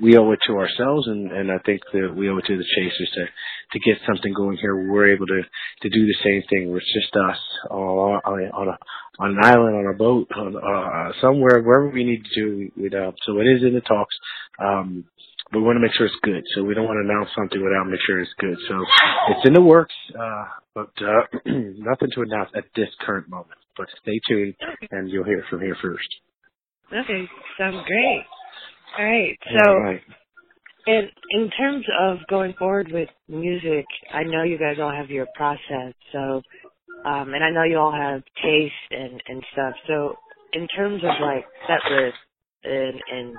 we 0.00 0.16
owe 0.16 0.32
it 0.32 0.40
to 0.46 0.58
ourselves, 0.58 1.06
and 1.06 1.30
and 1.32 1.50
I 1.50 1.58
think 1.58 1.82
that 1.92 2.14
we 2.14 2.28
owe 2.28 2.38
it 2.38 2.44
to 2.46 2.56
the 2.56 2.64
Chasers 2.76 3.10
to 3.14 3.26
to 3.72 3.78
get 3.80 3.98
something 4.06 4.32
going 4.32 4.58
here. 4.58 4.74
We're 4.90 5.14
able 5.14 5.26
to 5.26 5.42
to 5.82 5.88
do 5.88 6.06
the 6.06 6.16
same 6.22 6.42
thing. 6.50 6.74
It's 6.74 6.94
just 6.94 7.14
us 7.16 7.38
on 7.70 8.20
on 8.24 8.68
a 8.68 8.78
on 9.18 9.30
an 9.30 9.38
island, 9.42 9.76
on 9.76 9.94
a 9.94 9.96
boat, 9.96 10.28
on, 10.36 10.56
uh, 10.56 11.12
somewhere, 11.20 11.62
wherever 11.62 11.88
we 11.88 12.04
need 12.04 12.24
to 12.24 12.34
do. 12.34 12.70
You 12.76 12.90
know, 12.90 13.12
so 13.24 13.38
it 13.38 13.44
is 13.44 13.62
in 13.62 13.74
the 13.74 13.80
talks. 13.80 14.14
Um, 14.58 15.04
we 15.52 15.62
want 15.62 15.76
to 15.76 15.80
make 15.80 15.92
sure 15.94 16.06
it's 16.06 16.16
good. 16.22 16.42
So 16.54 16.64
we 16.64 16.74
don't 16.74 16.86
want 16.86 16.98
to 16.98 17.08
announce 17.08 17.30
something 17.36 17.62
without 17.62 17.86
make 17.86 18.00
sure 18.06 18.20
it's 18.20 18.34
good. 18.38 18.58
So 18.68 18.84
it's 19.30 19.46
in 19.46 19.54
the 19.54 19.62
works, 19.62 19.94
uh, 20.18 20.44
but 20.74 20.90
uh, 21.00 21.22
nothing 21.46 22.10
to 22.14 22.22
announce 22.22 22.50
at 22.56 22.64
this 22.74 22.88
current 23.00 23.28
moment. 23.28 23.58
But 23.76 23.88
stay 24.02 24.20
tuned, 24.28 24.54
and 24.90 25.10
you'll 25.10 25.24
hear 25.24 25.44
from 25.50 25.60
here 25.60 25.76
first. 25.80 26.08
Okay, 26.92 27.28
sounds 27.58 27.84
great. 27.86 28.24
All 28.98 29.04
right, 29.04 29.38
so 29.52 29.70
All 29.70 29.80
right. 29.80 30.00
in 30.86 31.08
in 31.30 31.50
terms 31.50 31.84
of 32.00 32.18
going 32.28 32.54
forward 32.58 32.90
with 32.92 33.08
music, 33.28 33.84
I 34.12 34.22
know 34.22 34.44
you 34.44 34.58
guys 34.58 34.76
all 34.80 34.92
have 34.92 35.10
your 35.10 35.26
process. 35.34 35.94
So, 36.12 36.42
um, 37.04 37.34
and 37.34 37.44
I 37.44 37.50
know 37.50 37.64
you 37.64 37.78
all 37.78 37.92
have 37.92 38.22
taste 38.42 38.74
and 38.90 39.22
and 39.28 39.42
stuff. 39.52 39.74
So, 39.86 40.16
in 40.52 40.66
terms 40.68 41.02
of 41.02 41.10
like 41.20 41.44
set 41.66 41.90
list 41.90 42.16
and 42.64 43.02
and 43.12 43.36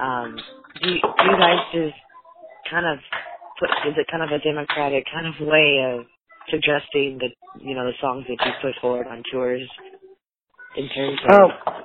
um, 0.00 0.36
do 0.82 0.88
you, 0.90 1.00
do 1.00 1.24
you 1.24 1.38
guys 1.38 1.58
just 1.72 1.96
kind 2.70 2.86
of 2.86 2.98
put 3.58 3.70
is 3.88 3.94
it 3.96 4.06
kind 4.10 4.22
of 4.22 4.30
a 4.30 4.42
democratic 4.42 5.04
kind 5.12 5.26
of 5.26 5.46
way 5.46 5.84
of 5.84 6.06
suggesting 6.50 7.18
that 7.20 7.30
you 7.60 7.74
know 7.74 7.86
the 7.86 7.96
songs 8.00 8.24
that 8.28 8.44
you 8.44 8.52
put 8.62 8.74
forward 8.80 9.06
on 9.06 9.22
tours 9.30 9.62
in 10.76 10.88
terms 10.88 11.18
of 11.30 11.50
um, 11.50 11.84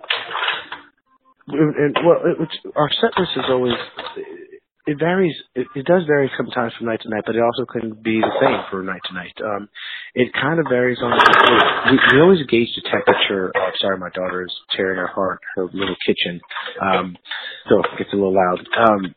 and, 1.47 1.95
well, 2.05 2.19
it, 2.23 2.49
our 2.75 2.89
set 3.01 3.11
list 3.19 3.31
is 3.35 3.43
always 3.49 3.73
it 4.85 4.99
varies. 4.99 5.35
It, 5.55 5.67
it 5.75 5.85
does 5.85 6.03
vary 6.07 6.29
sometimes 6.35 6.73
from 6.77 6.87
night 6.87 7.01
to 7.01 7.09
night, 7.09 7.23
but 7.25 7.35
it 7.35 7.41
also 7.41 7.65
can 7.65 7.93
be 8.03 8.19
the 8.19 8.31
same 8.41 8.59
for 8.69 8.83
night 8.83 9.01
to 9.07 9.13
night. 9.13 9.33
Um, 9.43 9.69
it 10.13 10.31
kind 10.33 10.59
of 10.59 10.65
varies 10.69 10.97
on. 11.01 11.11
We, 11.91 12.15
we 12.15 12.21
always 12.21 12.45
gauge 12.47 12.69
the 12.75 12.89
temperature. 12.89 13.51
Oh, 13.55 13.69
sorry, 13.79 13.97
my 13.97 14.09
daughter 14.09 14.43
is 14.43 14.53
tearing 14.75 15.05
apart 15.09 15.39
her 15.55 15.65
little 15.73 15.95
kitchen, 16.05 16.41
um, 16.81 17.17
so 17.69 17.79
it 17.79 17.97
gets 17.97 18.13
a 18.13 18.15
little 18.15 18.35
loud. 18.35 18.59
Um, 18.77 19.15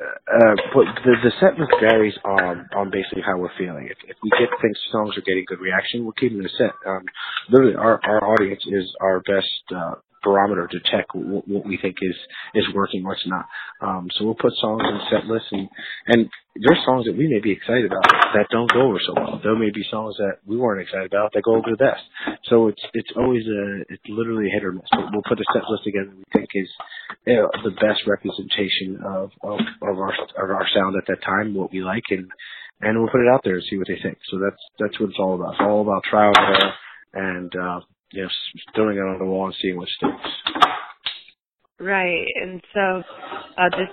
uh, 0.00 0.54
but 0.74 0.84
the 1.04 1.14
the 1.24 1.32
set 1.40 1.58
list 1.58 1.72
varies 1.80 2.14
on 2.24 2.68
on 2.76 2.90
basically 2.90 3.22
how 3.26 3.36
we're 3.36 3.54
feeling. 3.58 3.88
If, 3.90 3.98
if 4.06 4.16
we 4.22 4.30
get 4.30 4.48
things 4.62 4.78
songs 4.92 5.16
are 5.18 5.22
getting 5.22 5.44
good 5.46 5.60
reaction, 5.60 6.04
we're 6.04 6.12
keeping 6.12 6.38
the 6.42 6.50
set. 6.56 6.72
Um, 6.86 7.04
literally, 7.50 7.74
our 7.74 8.00
our 8.04 8.22
audience 8.32 8.62
is 8.66 8.94
our 9.00 9.20
best 9.20 9.62
uh, 9.74 9.94
barometer 10.22 10.68
to 10.68 10.78
check 10.90 11.06
what, 11.14 11.46
what 11.48 11.66
we 11.66 11.78
think 11.80 11.96
is 12.02 12.16
is 12.54 12.64
working, 12.74 13.04
what's 13.04 13.26
not. 13.26 13.46
Um, 13.80 14.08
so 14.14 14.24
we'll 14.24 14.34
put 14.34 14.52
songs 14.60 14.82
in 14.82 15.00
set 15.10 15.26
lists, 15.26 15.48
and 15.52 15.68
and 16.06 16.28
there's 16.56 16.84
songs 16.84 17.06
that 17.06 17.16
we 17.16 17.28
may 17.28 17.40
be 17.40 17.52
excited 17.52 17.86
about 17.86 18.04
that 18.34 18.46
don't 18.50 18.72
go 18.72 18.88
over 18.88 18.98
so 19.06 19.14
well. 19.14 19.40
There 19.42 19.56
may 19.56 19.70
be 19.70 19.84
songs 19.90 20.16
that 20.18 20.38
we 20.46 20.56
weren't 20.56 20.82
excited 20.82 21.06
about 21.06 21.32
that 21.32 21.42
go 21.42 21.56
over 21.56 21.70
the 21.70 21.76
best. 21.76 22.02
So 22.44 22.68
it's 22.68 22.82
it's 22.94 23.10
always 23.16 23.44
a 23.46 23.84
it's 23.88 24.02
literally 24.08 24.50
hit 24.50 24.64
or 24.64 24.72
miss. 24.72 24.88
But 24.90 25.12
we'll 25.12 25.26
put 25.28 25.40
a 25.40 25.44
set 25.52 25.68
list 25.68 25.84
together 25.84 26.10
we 26.16 26.24
think 26.32 26.48
is 26.54 26.70
you 27.26 27.36
know, 27.36 27.50
the 27.62 27.76
best 27.78 28.06
representation 28.06 29.00
of, 29.04 29.30
of 29.42 29.60
of 29.82 29.96
our 29.98 30.12
of 30.12 30.50
our 30.50 30.66
sound 30.74 30.96
at 30.96 31.06
that 31.08 31.22
time, 31.24 31.54
what 31.54 31.72
we 31.72 31.82
like, 31.82 32.04
and 32.10 32.30
and 32.80 32.98
we'll 32.98 33.10
put 33.10 33.22
it 33.22 33.30
out 33.32 33.42
there 33.44 33.56
and 33.56 33.64
see 33.68 33.76
what 33.76 33.88
they 33.88 33.98
think. 34.02 34.18
So 34.30 34.38
that's 34.38 34.62
that's 34.78 34.98
what 35.00 35.10
it's 35.10 35.18
all 35.18 35.34
about. 35.34 35.54
It's 35.54 35.62
all 35.62 35.82
about 35.82 36.04
trial 36.04 36.32
and 36.34 36.56
error 36.56 36.74
and 37.14 37.52
uh, 37.56 37.80
you 38.12 38.22
know, 38.22 38.28
throwing 38.74 38.96
it 38.96 39.00
on 39.00 39.18
the 39.18 39.24
wall 39.24 39.46
and 39.46 39.54
seeing 39.60 39.76
what 39.76 39.88
sticks. 39.88 40.12
Right, 41.80 42.26
and 42.42 42.60
so 42.74 43.02
uh, 43.56 43.70
this 43.70 43.88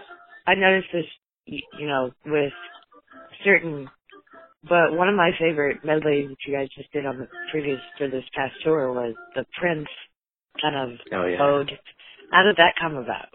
I 0.48 0.56
noticed 0.56 0.88
this, 0.94 1.06
you 1.46 1.88
know, 1.88 2.12
with 2.26 2.54
certain. 3.44 3.90
But 4.68 4.94
one 4.94 5.10
of 5.10 5.16
my 5.16 5.32
favorite 5.40 5.86
medleys 5.86 6.30
that 6.30 6.38
you 6.48 6.56
guys 6.56 6.70
just 6.76 6.92
did 6.92 7.06
on 7.06 7.20
the 7.20 7.28
previous 7.52 7.80
for 7.98 8.08
this 8.08 8.24
past 8.36 8.54
tour 8.64 8.92
was 8.92 9.14
the 9.36 9.46
Prince 9.60 9.88
kind 10.60 10.76
of 10.76 11.00
oh, 11.14 11.26
yeah. 11.26 11.42
ode. 11.42 11.72
How 12.32 12.44
did 12.44 12.58
that 12.58 12.74
come 12.82 12.96
about? 12.96 13.28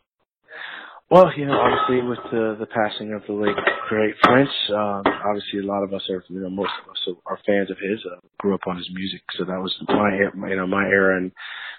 Well, 1.11 1.27
you 1.37 1.45
know, 1.45 1.59
obviously 1.59 2.07
with 2.07 2.23
the 2.31 2.55
the 2.61 2.71
passing 2.71 3.13
of 3.15 3.23
the 3.27 3.33
late 3.35 3.57
great 3.89 4.15
Prince, 4.23 4.51
um, 4.71 5.03
obviously 5.27 5.59
a 5.59 5.67
lot 5.67 5.83
of 5.83 5.93
us 5.93 6.03
are, 6.09 6.23
you 6.29 6.39
know, 6.39 6.51
most 6.51 6.71
of 6.85 6.91
us 6.91 7.17
are 7.27 7.39
fans 7.45 7.69
of 7.69 7.79
his. 7.83 7.99
Uh, 8.07 8.21
grew 8.39 8.55
up 8.55 8.63
on 8.69 8.77
his 8.77 8.89
music, 8.95 9.21
so 9.37 9.45
that 9.45 9.59
was 9.59 9.75
my, 9.89 10.49
you 10.49 10.57
know, 10.57 10.69
my 10.69 10.85
era, 10.87 11.17
and 11.17 11.33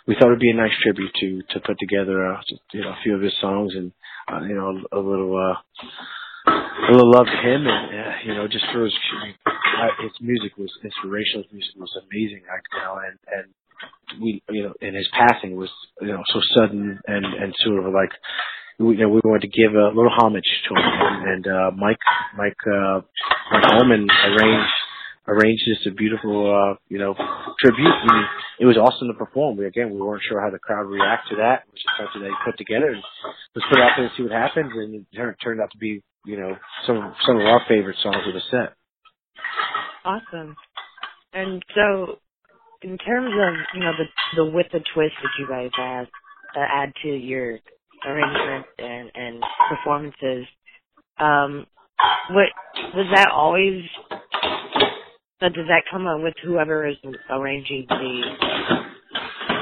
we 0.05 0.15
thought 0.15 0.27
it'd 0.27 0.39
be 0.39 0.51
a 0.51 0.53
nice 0.53 0.75
tribute 0.83 1.11
to 1.21 1.41
to 1.53 1.59
put 1.65 1.79
together, 1.79 2.27
uh, 2.27 2.41
you 2.73 2.81
know, 2.81 2.89
a 2.89 2.99
few 3.03 3.15
of 3.15 3.21
his 3.21 3.33
songs 3.39 3.71
and, 3.73 3.93
uh, 4.27 4.41
you 4.41 4.53
know, 4.53 4.67
a 4.91 4.99
little, 4.99 5.31
uh, 5.31 5.55
a 6.51 6.91
little 6.91 7.11
love 7.11 7.25
to 7.27 7.39
him, 7.39 7.65
and 7.67 7.87
uh, 7.87 8.13
you 8.25 8.33
know, 8.35 8.47
just 8.49 8.65
for 8.73 8.83
his, 8.83 8.93
uh, 9.47 10.03
his 10.03 10.11
music 10.19 10.57
was 10.57 10.71
inspirational. 10.83 11.43
His 11.43 11.53
music 11.53 11.75
was 11.79 11.95
amazing, 12.03 12.43
I, 12.51 12.59
you 12.75 12.83
know, 12.83 12.95
and 12.99 13.17
and 13.31 14.21
we, 14.21 14.43
you 14.49 14.63
know, 14.63 14.73
and 14.81 14.95
his 14.95 15.07
passing 15.13 15.55
was, 15.55 15.69
you 16.01 16.09
know, 16.09 16.23
so 16.33 16.41
sudden 16.59 16.99
and 17.07 17.25
and 17.25 17.55
sort 17.63 17.85
of 17.87 17.93
like 17.93 18.11
we, 18.81 18.95
you 18.95 19.01
know, 19.01 19.09
we 19.09 19.21
wanted 19.23 19.49
to 19.49 19.53
give 19.53 19.73
a 19.73 19.87
little 19.93 20.11
homage 20.11 20.47
to 20.67 20.75
him, 20.75 21.29
and 21.29 21.47
uh, 21.47 21.71
Mike, 21.75 22.01
Mike, 22.37 22.57
uh, 22.67 23.01
Mike 23.51 23.65
Holman 23.65 24.07
arranged 24.09 24.73
arranged 25.27 25.63
just 25.65 25.87
a 25.87 25.91
beautiful, 25.91 26.49
uh, 26.49 26.75
you 26.89 26.97
know, 26.97 27.13
tribute. 27.59 27.87
And 27.87 28.25
it 28.59 28.65
was 28.65 28.77
awesome 28.77 29.07
to 29.07 29.13
perform. 29.13 29.57
We 29.57 29.65
again, 29.65 29.91
we 29.91 30.01
weren't 30.01 30.23
sure 30.27 30.41
how 30.41 30.49
the 30.49 30.59
crowd 30.59 30.87
would 30.87 30.95
react 30.95 31.29
to 31.29 31.35
that. 31.37 31.63
Was 31.69 31.79
just 31.79 32.13
something 32.13 32.27
he 32.27 32.45
put 32.45 32.57
together, 32.57 32.89
and 32.91 33.03
let's 33.55 33.67
put 33.69 33.79
out 33.79 33.91
there 33.95 34.05
and 34.05 34.13
see 34.17 34.23
what 34.23 34.31
happens. 34.31 34.71
And 34.73 34.95
it 34.95 35.15
turned, 35.15 35.35
turned 35.43 35.61
out 35.61 35.71
to 35.71 35.77
be, 35.77 36.01
you 36.25 36.37
know, 36.37 36.55
some 36.87 37.13
some 37.25 37.37
of 37.37 37.45
our 37.45 37.61
favorite 37.67 37.97
songs 38.01 38.25
of 38.27 38.33
the 38.33 38.41
set. 38.49 38.75
Awesome. 40.03 40.55
And 41.33 41.63
so, 41.75 42.19
in 42.81 42.97
terms 42.97 43.31
of 43.31 43.53
you 43.73 43.79
know 43.81 43.93
the 43.97 44.07
the 44.35 44.45
with 44.45 44.67
the 44.73 44.83
twist 44.93 45.15
that 45.21 45.35
you 45.39 45.47
guys 45.47 45.69
add 45.79 46.07
uh, 46.55 46.65
add 46.67 46.93
to 47.03 47.09
your 47.09 47.59
arrangement 48.05 48.65
and 48.77 49.11
and 49.15 49.43
performances. 49.69 50.45
Um, 51.19 51.67
what 52.31 52.49
was 52.95 53.07
that 53.13 53.29
always? 53.31 53.83
But 55.39 55.53
does 55.53 55.67
that 55.67 55.83
come 55.91 56.05
up 56.05 56.21
with 56.21 56.35
whoever 56.43 56.87
is 56.87 56.97
arranging 57.29 57.85
the 57.89 58.21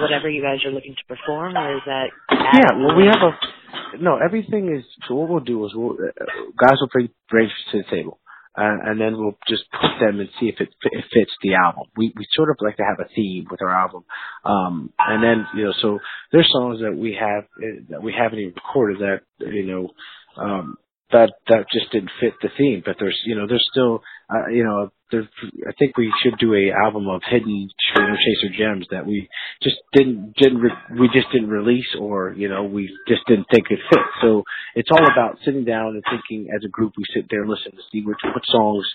whatever 0.02 0.30
you 0.30 0.42
guys 0.42 0.64
are 0.66 0.72
looking 0.72 0.96
to 0.96 1.16
perform, 1.16 1.56
or 1.56 1.76
is 1.76 1.82
that? 1.86 2.08
Yeah, 2.32 2.78
well, 2.78 2.96
we 2.96 3.06
have 3.06 3.22
a 3.22 4.02
no. 4.02 4.18
Everything 4.18 4.76
is 4.76 4.84
so. 5.08 5.16
What 5.16 5.30
we'll 5.30 5.40
do 5.40 5.66
is 5.66 5.72
we'll 5.74 5.94
uh, 5.94 6.26
guys 6.58 6.78
will 6.82 6.90
bring 6.92 7.10
bring 7.30 7.50
to 7.72 7.78
the 7.80 7.84
table, 7.90 8.19
uh, 8.58 8.78
and 8.86 9.00
then 9.00 9.18
we'll 9.18 9.38
just 9.48 9.64
put 9.72 10.00
them 10.00 10.20
and 10.20 10.30
see 10.40 10.48
if 10.48 10.60
it, 10.60 10.70
it 10.84 11.06
fits 11.14 11.32
the 11.42 11.56
album. 11.56 11.84
We 11.96 12.14
we 12.16 12.26
sort 12.32 12.50
of 12.50 12.58
like 12.62 12.78
to 12.78 12.84
have 12.84 13.00
a 13.00 13.10
theme 13.16 13.48
with 13.50 13.62
our 13.62 13.70
album, 13.74 14.04
um, 14.44 14.94
and 15.00 15.24
then 15.24 15.48
you 15.56 15.66
know, 15.66 15.74
so 15.82 16.00
there's 16.32 16.50
songs 16.52 16.82
that 16.82 16.96
we 16.96 17.18
have 17.20 17.44
uh, 17.44 17.82
that 17.90 18.04
we 18.04 18.14
haven't 18.14 18.40
even 18.40 18.54
recorded 18.56 19.00
that 19.00 19.22
you 19.48 19.66
know. 19.66 19.90
Um, 20.38 20.78
that 21.12 21.32
that 21.48 21.66
just 21.74 21.92
didn't 21.92 22.12
fit 22.20 22.34
the 22.42 22.50
theme. 22.58 22.84
But 22.86 22.98
there's 23.00 23.20
you 23.26 23.36
know 23.36 23.48
there's 23.48 23.66
still 23.72 24.04
uh, 24.34 24.48
you 24.52 24.64
know 24.64 24.90
I 25.12 25.72
think 25.80 25.98
we 25.98 26.14
should 26.22 26.38
do 26.38 26.54
a 26.54 26.72
album 26.86 27.08
of 27.08 27.22
hidden 27.28 27.50
you 27.50 27.70
chaser 27.96 28.56
gems 28.56 28.86
that 28.92 29.06
we 29.06 29.28
just 29.64 29.78
didn't 29.94 30.36
didn't 30.36 30.60
re- 30.60 31.00
we 31.00 31.08
just 31.08 31.32
didn't 31.32 31.50
release 31.50 31.96
or 32.00 32.34
you 32.34 32.48
know 32.48 32.64
we 32.64 32.90
just 33.08 33.22
didn't 33.28 33.48
think 33.52 33.68
it 33.70 33.80
fit. 33.90 34.00
So 34.22 34.44
it's 34.76 34.90
all 34.92 35.04
about 35.12 35.40
sitting 35.44 35.66
down 35.66 35.96
and 35.96 36.04
thinking 36.10 36.50
as 36.56 36.64
a 36.64 36.70
group. 36.70 36.94
We 36.98 37.06
sit 37.14 37.26
there 37.30 37.42
and 37.42 37.50
listen 37.50 37.72
to 37.72 37.82
see 37.92 38.04
which 38.06 38.20
what 38.24 38.44
songs 38.46 38.86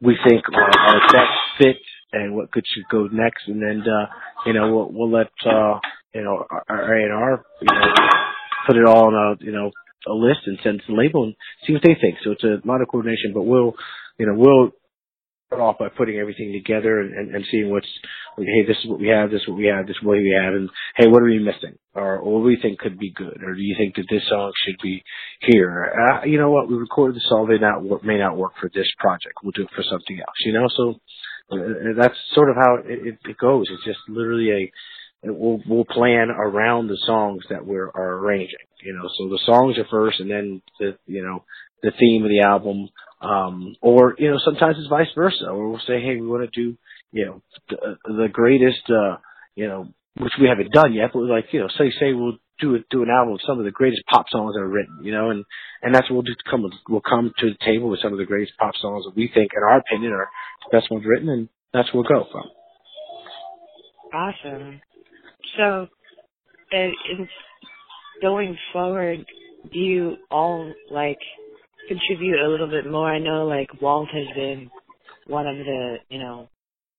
we 0.00 0.16
think 0.28 0.44
are, 0.52 0.62
are 0.62 1.12
best 1.12 1.32
fit 1.58 1.76
and 2.12 2.36
what 2.36 2.52
could 2.52 2.64
should 2.72 2.84
go 2.90 3.08
next, 3.10 3.48
and 3.48 3.60
then 3.60 3.82
uh, 3.82 4.06
you 4.46 4.52
know 4.52 4.72
we'll 4.72 4.92
we'll 4.92 5.10
let 5.10 5.30
uh, 5.44 5.80
you 6.14 6.22
know 6.22 6.44
our 6.68 6.98
A 6.98 7.02
and 7.02 7.12
R 7.12 7.44
you 7.60 7.68
know 7.72 7.92
put 8.66 8.76
it 8.76 8.86
all 8.86 9.06
on 9.08 9.14
a 9.14 9.44
you 9.44 9.52
know 9.52 9.70
a 10.06 10.12
list 10.12 10.40
and 10.46 10.58
send 10.62 10.76
it 10.76 10.86
to 10.86 10.92
the 10.92 10.98
label 10.98 11.24
and 11.24 11.34
see 11.66 11.72
what 11.72 11.82
they 11.82 11.96
think. 12.00 12.18
So 12.22 12.32
it's 12.32 12.44
a 12.44 12.60
lot 12.66 12.82
of 12.82 12.88
coordination, 12.88 13.32
but 13.32 13.42
we'll, 13.42 13.74
you 14.18 14.26
know, 14.26 14.34
we'll 14.36 14.72
start 15.46 15.62
off 15.62 15.78
by 15.78 15.88
putting 15.88 16.18
everything 16.18 16.52
together 16.52 17.00
and, 17.00 17.14
and, 17.14 17.34
and 17.34 17.44
seeing 17.50 17.70
what's, 17.70 17.88
like, 18.36 18.46
hey, 18.46 18.66
this 18.66 18.76
is 18.82 18.90
what 18.90 19.00
we 19.00 19.08
have, 19.08 19.30
this 19.30 19.40
is 19.40 19.48
what 19.48 19.58
we 19.58 19.66
have, 19.66 19.86
this 19.86 19.96
is 19.96 20.02
what 20.02 20.16
we 20.16 20.36
have, 20.38 20.54
and 20.54 20.68
hey, 20.96 21.06
what 21.06 21.22
are 21.22 21.26
we 21.26 21.38
missing? 21.38 21.78
Or, 21.94 22.22
what 22.22 22.40
do 22.40 22.44
we 22.44 22.58
think 22.60 22.78
could 22.78 22.98
be 22.98 23.12
good? 23.12 23.42
Or 23.44 23.54
do 23.54 23.62
you 23.62 23.76
think 23.78 23.94
that 23.96 24.06
this 24.10 24.22
song 24.28 24.52
should 24.64 24.80
be 24.82 25.02
here? 25.40 25.92
Uh, 25.94 26.26
you 26.26 26.38
know 26.38 26.50
what? 26.50 26.68
We 26.68 26.74
recorded 26.74 27.16
the 27.16 27.24
song, 27.28 27.48
may 27.48 27.58
not 27.58 28.04
may 28.04 28.18
not 28.18 28.36
work 28.36 28.52
for 28.60 28.68
this 28.74 28.90
project. 28.98 29.34
We'll 29.42 29.52
do 29.52 29.62
it 29.62 29.70
for 29.76 29.84
something 29.88 30.18
else, 30.18 30.38
you 30.44 30.52
know? 30.52 30.66
So 30.76 30.94
uh, 31.52 31.94
that's 31.96 32.18
sort 32.34 32.50
of 32.50 32.56
how 32.56 32.76
it, 32.84 33.06
it, 33.06 33.18
it 33.24 33.38
goes. 33.38 33.66
It's 33.70 33.84
just 33.84 34.00
literally 34.08 34.50
a, 34.50 34.72
we'll 35.32 35.60
we'll 35.66 35.84
plan 35.84 36.30
around 36.30 36.88
the 36.88 36.98
songs 37.06 37.44
that 37.50 37.64
we're 37.64 37.88
are 37.88 38.18
arranging. 38.18 38.56
You 38.82 38.94
know, 38.94 39.08
so 39.16 39.28
the 39.28 39.40
songs 39.46 39.78
are 39.78 39.86
first, 39.90 40.20
and 40.20 40.30
then 40.30 40.62
the 40.78 40.96
you 41.06 41.22
know 41.22 41.44
the 41.82 41.92
theme 41.98 42.24
of 42.24 42.30
the 42.30 42.40
album. 42.46 42.88
Um, 43.24 43.76
or 43.80 44.14
you 44.18 44.30
know, 44.30 44.38
sometimes 44.44 44.76
it's 44.78 44.88
vice 44.88 45.08
versa. 45.14 45.46
Or 45.48 45.70
we'll 45.70 45.80
say, 45.80 46.00
hey, 46.00 46.20
we 46.20 46.26
want 46.26 46.50
to 46.50 46.60
do 46.60 46.76
you 47.12 47.26
know 47.26 47.42
the, 47.70 47.96
the 48.04 48.28
greatest 48.30 48.82
uh, 48.90 49.16
you 49.54 49.68
know 49.68 49.88
which 50.16 50.32
we 50.40 50.48
haven't 50.48 50.72
done 50.72 50.92
yet, 50.92 51.10
but 51.12 51.20
like 51.20 51.46
you 51.52 51.60
know, 51.60 51.68
say 51.78 51.90
say 51.98 52.12
we'll 52.12 52.38
do 52.60 52.74
it 52.74 52.84
do 52.90 53.02
an 53.02 53.10
album 53.10 53.34
of 53.34 53.40
some 53.46 53.58
of 53.58 53.64
the 53.64 53.70
greatest 53.70 54.02
pop 54.12 54.26
songs 54.30 54.54
ever 54.58 54.68
written. 54.68 54.98
You 55.02 55.12
know, 55.12 55.30
and 55.30 55.44
and 55.82 55.94
that's 55.94 56.10
what 56.10 56.16
we'll 56.16 56.22
do. 56.22 56.34
Come 56.50 56.70
we'll 56.88 57.00
come 57.00 57.32
to 57.38 57.46
the 57.46 57.64
table 57.64 57.88
with 57.88 58.00
some 58.02 58.12
of 58.12 58.18
the 58.18 58.26
greatest 58.26 58.56
pop 58.58 58.74
songs 58.80 59.04
that 59.06 59.16
we 59.16 59.30
think, 59.32 59.52
in 59.56 59.62
our 59.62 59.78
opinion, 59.78 60.12
are 60.12 60.28
the 60.70 60.78
best 60.78 60.90
ones 60.90 61.04
written, 61.06 61.28
and 61.28 61.48
that's 61.72 61.92
where 61.92 62.02
we'll 62.02 62.20
go 62.20 62.28
from. 62.30 62.44
Awesome. 64.12 64.80
So, 65.56 65.88
in 66.70 67.28
going 68.22 68.56
forward, 68.72 69.24
do 69.72 69.78
you 69.78 70.16
all 70.30 70.72
like 70.90 71.18
contribute 71.88 72.40
a 72.40 72.48
little 72.48 72.68
bit 72.68 72.90
more? 72.90 73.10
I 73.10 73.18
know 73.18 73.46
like 73.46 73.80
Walt 73.80 74.08
has 74.12 74.26
been 74.34 74.70
one 75.26 75.46
of 75.46 75.56
the 75.56 75.96
you 76.08 76.18
know 76.18 76.48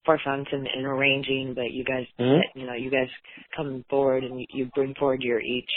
forefronts 0.08 0.52
in, 0.54 0.66
in 0.78 0.86
arranging, 0.86 1.54
but 1.56 1.72
you 1.72 1.84
guys 1.84 2.06
mm-hmm. 2.20 2.60
you 2.60 2.66
know 2.66 2.74
you 2.74 2.92
guys 2.92 3.10
come 3.56 3.84
forward 3.90 4.24
and 4.24 4.40
you, 4.40 4.46
you 4.50 4.70
bring 4.76 4.94
forward 4.96 5.22
your 5.22 5.42
each. 5.42 5.70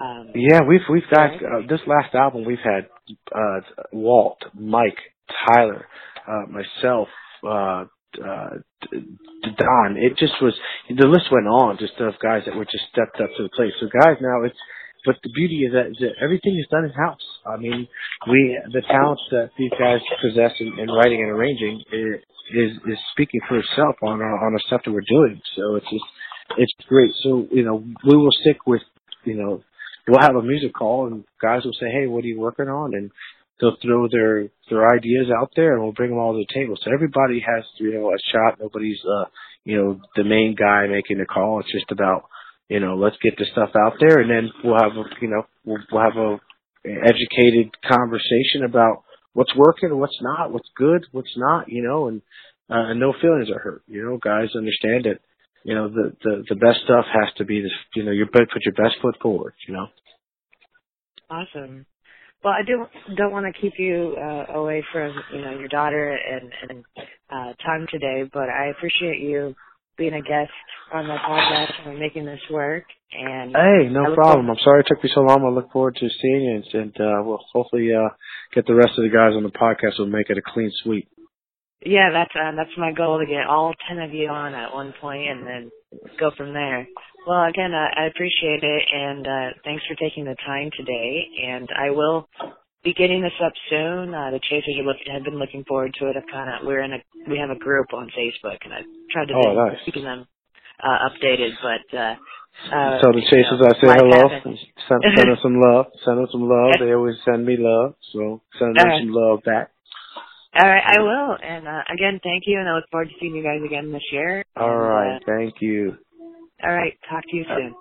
Um, 0.00 0.30
yeah, 0.34 0.60
we've 0.66 0.80
we've 0.90 1.08
got 1.14 1.34
uh, 1.34 1.60
this 1.68 1.80
last 1.86 2.14
album. 2.14 2.44
We've 2.44 2.58
had 2.64 2.88
uh, 3.34 3.60
Walt, 3.92 4.38
Mike, 4.54 4.98
Tyler, 5.46 5.86
uh, 6.26 6.46
myself, 6.48 7.08
uh, 7.44 7.84
uh, 8.24 8.50
Don. 8.90 9.96
It 9.98 10.16
just 10.16 10.34
was 10.40 10.54
the 10.88 11.06
list 11.06 11.26
went 11.30 11.46
on 11.46 11.76
just 11.78 12.00
of 12.00 12.14
guys 12.22 12.42
that 12.46 12.56
were 12.56 12.64
just 12.64 12.84
stepped 12.92 13.20
up 13.20 13.30
to 13.36 13.42
the 13.42 13.50
plate. 13.54 13.72
So 13.80 13.86
guys, 13.86 14.16
now 14.20 14.44
it's 14.44 14.56
but 15.04 15.16
the 15.22 15.30
beauty 15.34 15.64
is 15.64 15.72
that, 15.72 15.86
is 15.92 15.98
that 16.00 16.20
everything 16.22 16.58
is 16.58 16.66
done 16.70 16.84
in 16.84 16.90
house. 16.90 17.24
I 17.46 17.56
mean, 17.56 17.88
we 18.28 18.58
the 18.72 18.82
talents 18.82 19.22
that 19.30 19.50
these 19.56 19.72
guys 19.78 20.00
possess 20.20 20.52
in, 20.60 20.78
in 20.78 20.88
writing 20.90 21.22
and 21.22 21.30
arranging 21.30 21.82
is, 21.92 22.20
is 22.52 22.70
is 22.86 22.98
speaking 23.12 23.40
for 23.48 23.58
itself 23.58 23.96
on 24.02 24.20
our, 24.20 24.46
on 24.46 24.52
the 24.52 24.62
stuff 24.66 24.82
that 24.84 24.92
we're 24.92 25.08
doing. 25.08 25.40
So 25.56 25.76
it's 25.76 25.90
just 25.90 26.04
it's 26.58 26.72
great. 26.88 27.12
So 27.22 27.46
you 27.50 27.64
know 27.64 27.82
we 28.04 28.16
will 28.16 28.34
stick 28.42 28.66
with 28.66 28.82
you 29.24 29.34
know 29.34 29.62
we'll 30.06 30.20
have 30.20 30.36
a 30.36 30.42
music 30.42 30.74
call 30.74 31.06
and 31.06 31.24
guys 31.40 31.64
will 31.64 31.76
say, 31.78 31.86
hey, 31.92 32.06
what 32.06 32.24
are 32.24 32.28
you 32.28 32.40
working 32.40 32.68
on? 32.68 32.94
And 32.94 33.10
they'll 33.60 33.76
throw 33.82 34.08
their 34.08 34.48
their 34.68 34.88
ideas 34.88 35.28
out 35.36 35.52
there 35.56 35.74
and 35.74 35.82
we'll 35.82 35.92
bring 35.92 36.10
them 36.10 36.18
all 36.18 36.32
to 36.32 36.44
the 36.44 36.54
table. 36.54 36.76
So 36.82 36.92
everybody 36.92 37.40
has 37.40 37.64
you 37.78 37.94
know 37.94 38.10
a 38.10 38.18
shot. 38.32 38.58
Nobody's 38.60 39.00
uh 39.04 39.26
you 39.64 39.76
know 39.76 40.00
the 40.16 40.24
main 40.24 40.56
guy 40.58 40.86
making 40.86 41.18
the 41.18 41.26
call. 41.26 41.60
It's 41.60 41.72
just 41.72 41.90
about 41.90 42.24
you 42.70 42.80
know 42.80 42.94
let's 42.94 43.16
get 43.22 43.36
the 43.36 43.44
stuff 43.52 43.70
out 43.76 43.98
there 44.00 44.20
and 44.20 44.30
then 44.30 44.50
we'll 44.64 44.80
have 44.80 44.96
a 44.96 45.04
you 45.20 45.28
know 45.28 45.42
we'll, 45.66 45.82
we'll 45.92 46.02
have 46.02 46.16
a 46.16 46.40
educated 46.84 47.70
conversation 47.86 48.64
about 48.64 49.04
what's 49.32 49.54
working, 49.54 49.90
and 49.90 50.00
what's 50.00 50.18
not, 50.20 50.52
what's 50.52 50.68
good, 50.76 51.06
what's 51.12 51.36
not. 51.36 51.68
You 51.68 51.82
know, 51.82 52.08
and 52.08 52.22
uh, 52.70 52.90
and 52.90 53.00
no 53.00 53.12
feelings 53.20 53.50
are 53.50 53.58
hurt. 53.58 53.82
You 53.86 54.04
know, 54.04 54.18
guys 54.18 54.48
understand 54.56 55.04
that. 55.04 55.20
You 55.62 55.74
know 55.74 55.90
the 55.90 56.16
the 56.24 56.44
the 56.48 56.54
best 56.54 56.78
stuff 56.84 57.04
has 57.12 57.34
to 57.36 57.44
be 57.44 57.60
this. 57.60 57.72
You 57.94 58.02
know, 58.02 58.12
you 58.12 58.24
put 58.24 58.48
your 58.64 58.72
best 58.72 58.96
foot 59.02 59.16
forward. 59.20 59.52
You 59.68 59.74
know. 59.74 59.88
Awesome. 61.28 61.84
Well, 62.42 62.54
I 62.54 62.62
do 62.66 62.86
don't 63.14 63.30
want 63.30 63.44
to 63.44 63.60
keep 63.60 63.74
you 63.76 64.16
uh, 64.18 64.54
away 64.54 64.82
from 64.90 65.12
you 65.34 65.42
know 65.42 65.58
your 65.58 65.68
daughter 65.68 66.16
and 66.16 66.50
and 66.66 66.84
uh, 67.30 67.52
time 67.62 67.86
today, 67.90 68.22
but 68.32 68.48
I 68.48 68.68
appreciate 68.68 69.20
you 69.20 69.54
being 70.00 70.14
a 70.14 70.22
guest 70.24 70.50
on 70.92 71.06
the 71.06 71.14
podcast 71.14 71.86
and 71.86 72.00
making 72.00 72.24
this 72.24 72.40
work. 72.50 72.84
And 73.12 73.52
hey, 73.52 73.92
no 73.92 74.14
problem. 74.14 74.46
Forward- 74.46 74.50
I'm 74.50 74.64
sorry 74.64 74.80
it 74.80 74.86
took 74.88 75.04
me 75.04 75.10
so 75.14 75.20
long. 75.20 75.44
I 75.44 75.52
look 75.52 75.70
forward 75.70 75.96
to 75.96 76.08
seeing 76.22 76.42
you, 76.42 76.54
and, 76.56 76.64
and 76.82 76.94
uh, 76.96 77.22
we'll 77.22 77.44
hopefully 77.52 77.90
uh, 77.92 78.08
get 78.54 78.66
the 78.66 78.74
rest 78.74 78.96
of 78.96 79.04
the 79.04 79.12
guys 79.12 79.36
on 79.36 79.44
the 79.44 79.52
podcast. 79.52 79.98
We'll 79.98 80.08
make 80.08 80.30
it 80.30 80.38
a 80.38 80.42
clean 80.42 80.72
sweep. 80.82 81.06
Yeah, 81.84 82.10
that's 82.12 82.32
uh, 82.34 82.52
that's 82.56 82.76
my 82.76 82.92
goal 82.92 83.20
to 83.20 83.26
get 83.26 83.46
all 83.48 83.72
ten 83.88 83.98
of 84.00 84.12
you 84.12 84.28
on 84.28 84.54
at 84.54 84.72
one 84.74 84.92
point, 85.00 85.28
and 85.28 85.46
then 85.46 85.70
go 86.18 86.30
from 86.36 86.52
there. 86.52 86.86
Well, 87.26 87.44
again, 87.44 87.72
uh, 87.72 88.00
I 88.00 88.06
appreciate 88.06 88.62
it, 88.62 88.82
and 88.92 89.26
uh, 89.26 89.48
thanks 89.64 89.84
for 89.86 89.94
taking 89.96 90.24
the 90.24 90.36
time 90.46 90.70
today. 90.76 91.24
And 91.46 91.68
I 91.76 91.90
will 91.90 92.28
be 92.82 92.94
getting 92.94 93.22
this 93.22 93.36
up 93.44 93.52
soon. 93.68 94.14
Uh, 94.14 94.30
the 94.30 94.40
Chasers 94.40 94.76
are 94.80 94.84
look, 94.84 94.96
have 95.12 95.24
been 95.24 95.38
looking 95.38 95.64
forward 95.64 95.94
to 96.00 96.08
it. 96.08 96.16
I've 96.16 96.30
kind 96.30 96.48
of 96.48 96.66
we're 96.66 96.82
in 96.82 96.92
a 96.92 97.00
we 97.28 97.38
have 97.38 97.50
a 97.50 97.58
group 97.58 97.92
on 97.92 98.10
Facebook, 98.16 98.58
and 98.64 98.72
I've 98.72 98.88
tried 99.12 99.28
to 99.28 99.34
oh, 99.34 99.54
nice. 99.54 99.78
keeping 99.84 100.04
them 100.04 100.26
uh, 100.82 101.08
updated. 101.08 101.52
But 101.60 101.96
uh, 101.96 102.14
uh, 102.72 103.00
so 103.02 103.12
the 103.12 103.22
Chasers, 103.28 103.60
know, 103.60 103.68
I 103.68 103.74
say 103.80 103.88
hello. 103.88 104.28
Send, 104.42 105.02
send 105.16 105.28
them 105.28 105.38
some 105.42 105.60
love. 105.60 105.86
Send 106.04 106.18
them 106.18 106.28
some 106.32 106.48
love. 106.48 106.80
They 106.80 106.92
always 106.92 107.16
send 107.24 107.44
me 107.44 107.56
love, 107.58 107.94
so 108.12 108.40
send 108.58 108.76
them 108.76 108.86
right. 108.88 109.00
some 109.00 109.12
love 109.12 109.40
back. 109.44 109.72
All 110.52 110.68
right, 110.68 110.82
I 110.82 111.00
will. 111.00 111.36
And 111.40 111.68
uh, 111.68 111.82
again, 111.92 112.18
thank 112.24 112.44
you, 112.46 112.58
and 112.58 112.68
I 112.68 112.74
look 112.74 112.90
forward 112.90 113.08
to 113.08 113.14
seeing 113.20 113.36
you 113.36 113.42
guys 113.42 113.60
again 113.64 113.92
this 113.92 114.02
year. 114.10 114.44
All 114.56 114.68
and, 114.68 114.80
right, 114.80 115.16
uh, 115.16 115.18
thank 115.26 115.60
you. 115.60 115.96
All 116.62 116.72
right. 116.74 116.98
Talk 117.08 117.24
to 117.28 117.36
you 117.36 117.44
soon. 117.44 117.74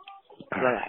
Bye. 0.52 0.82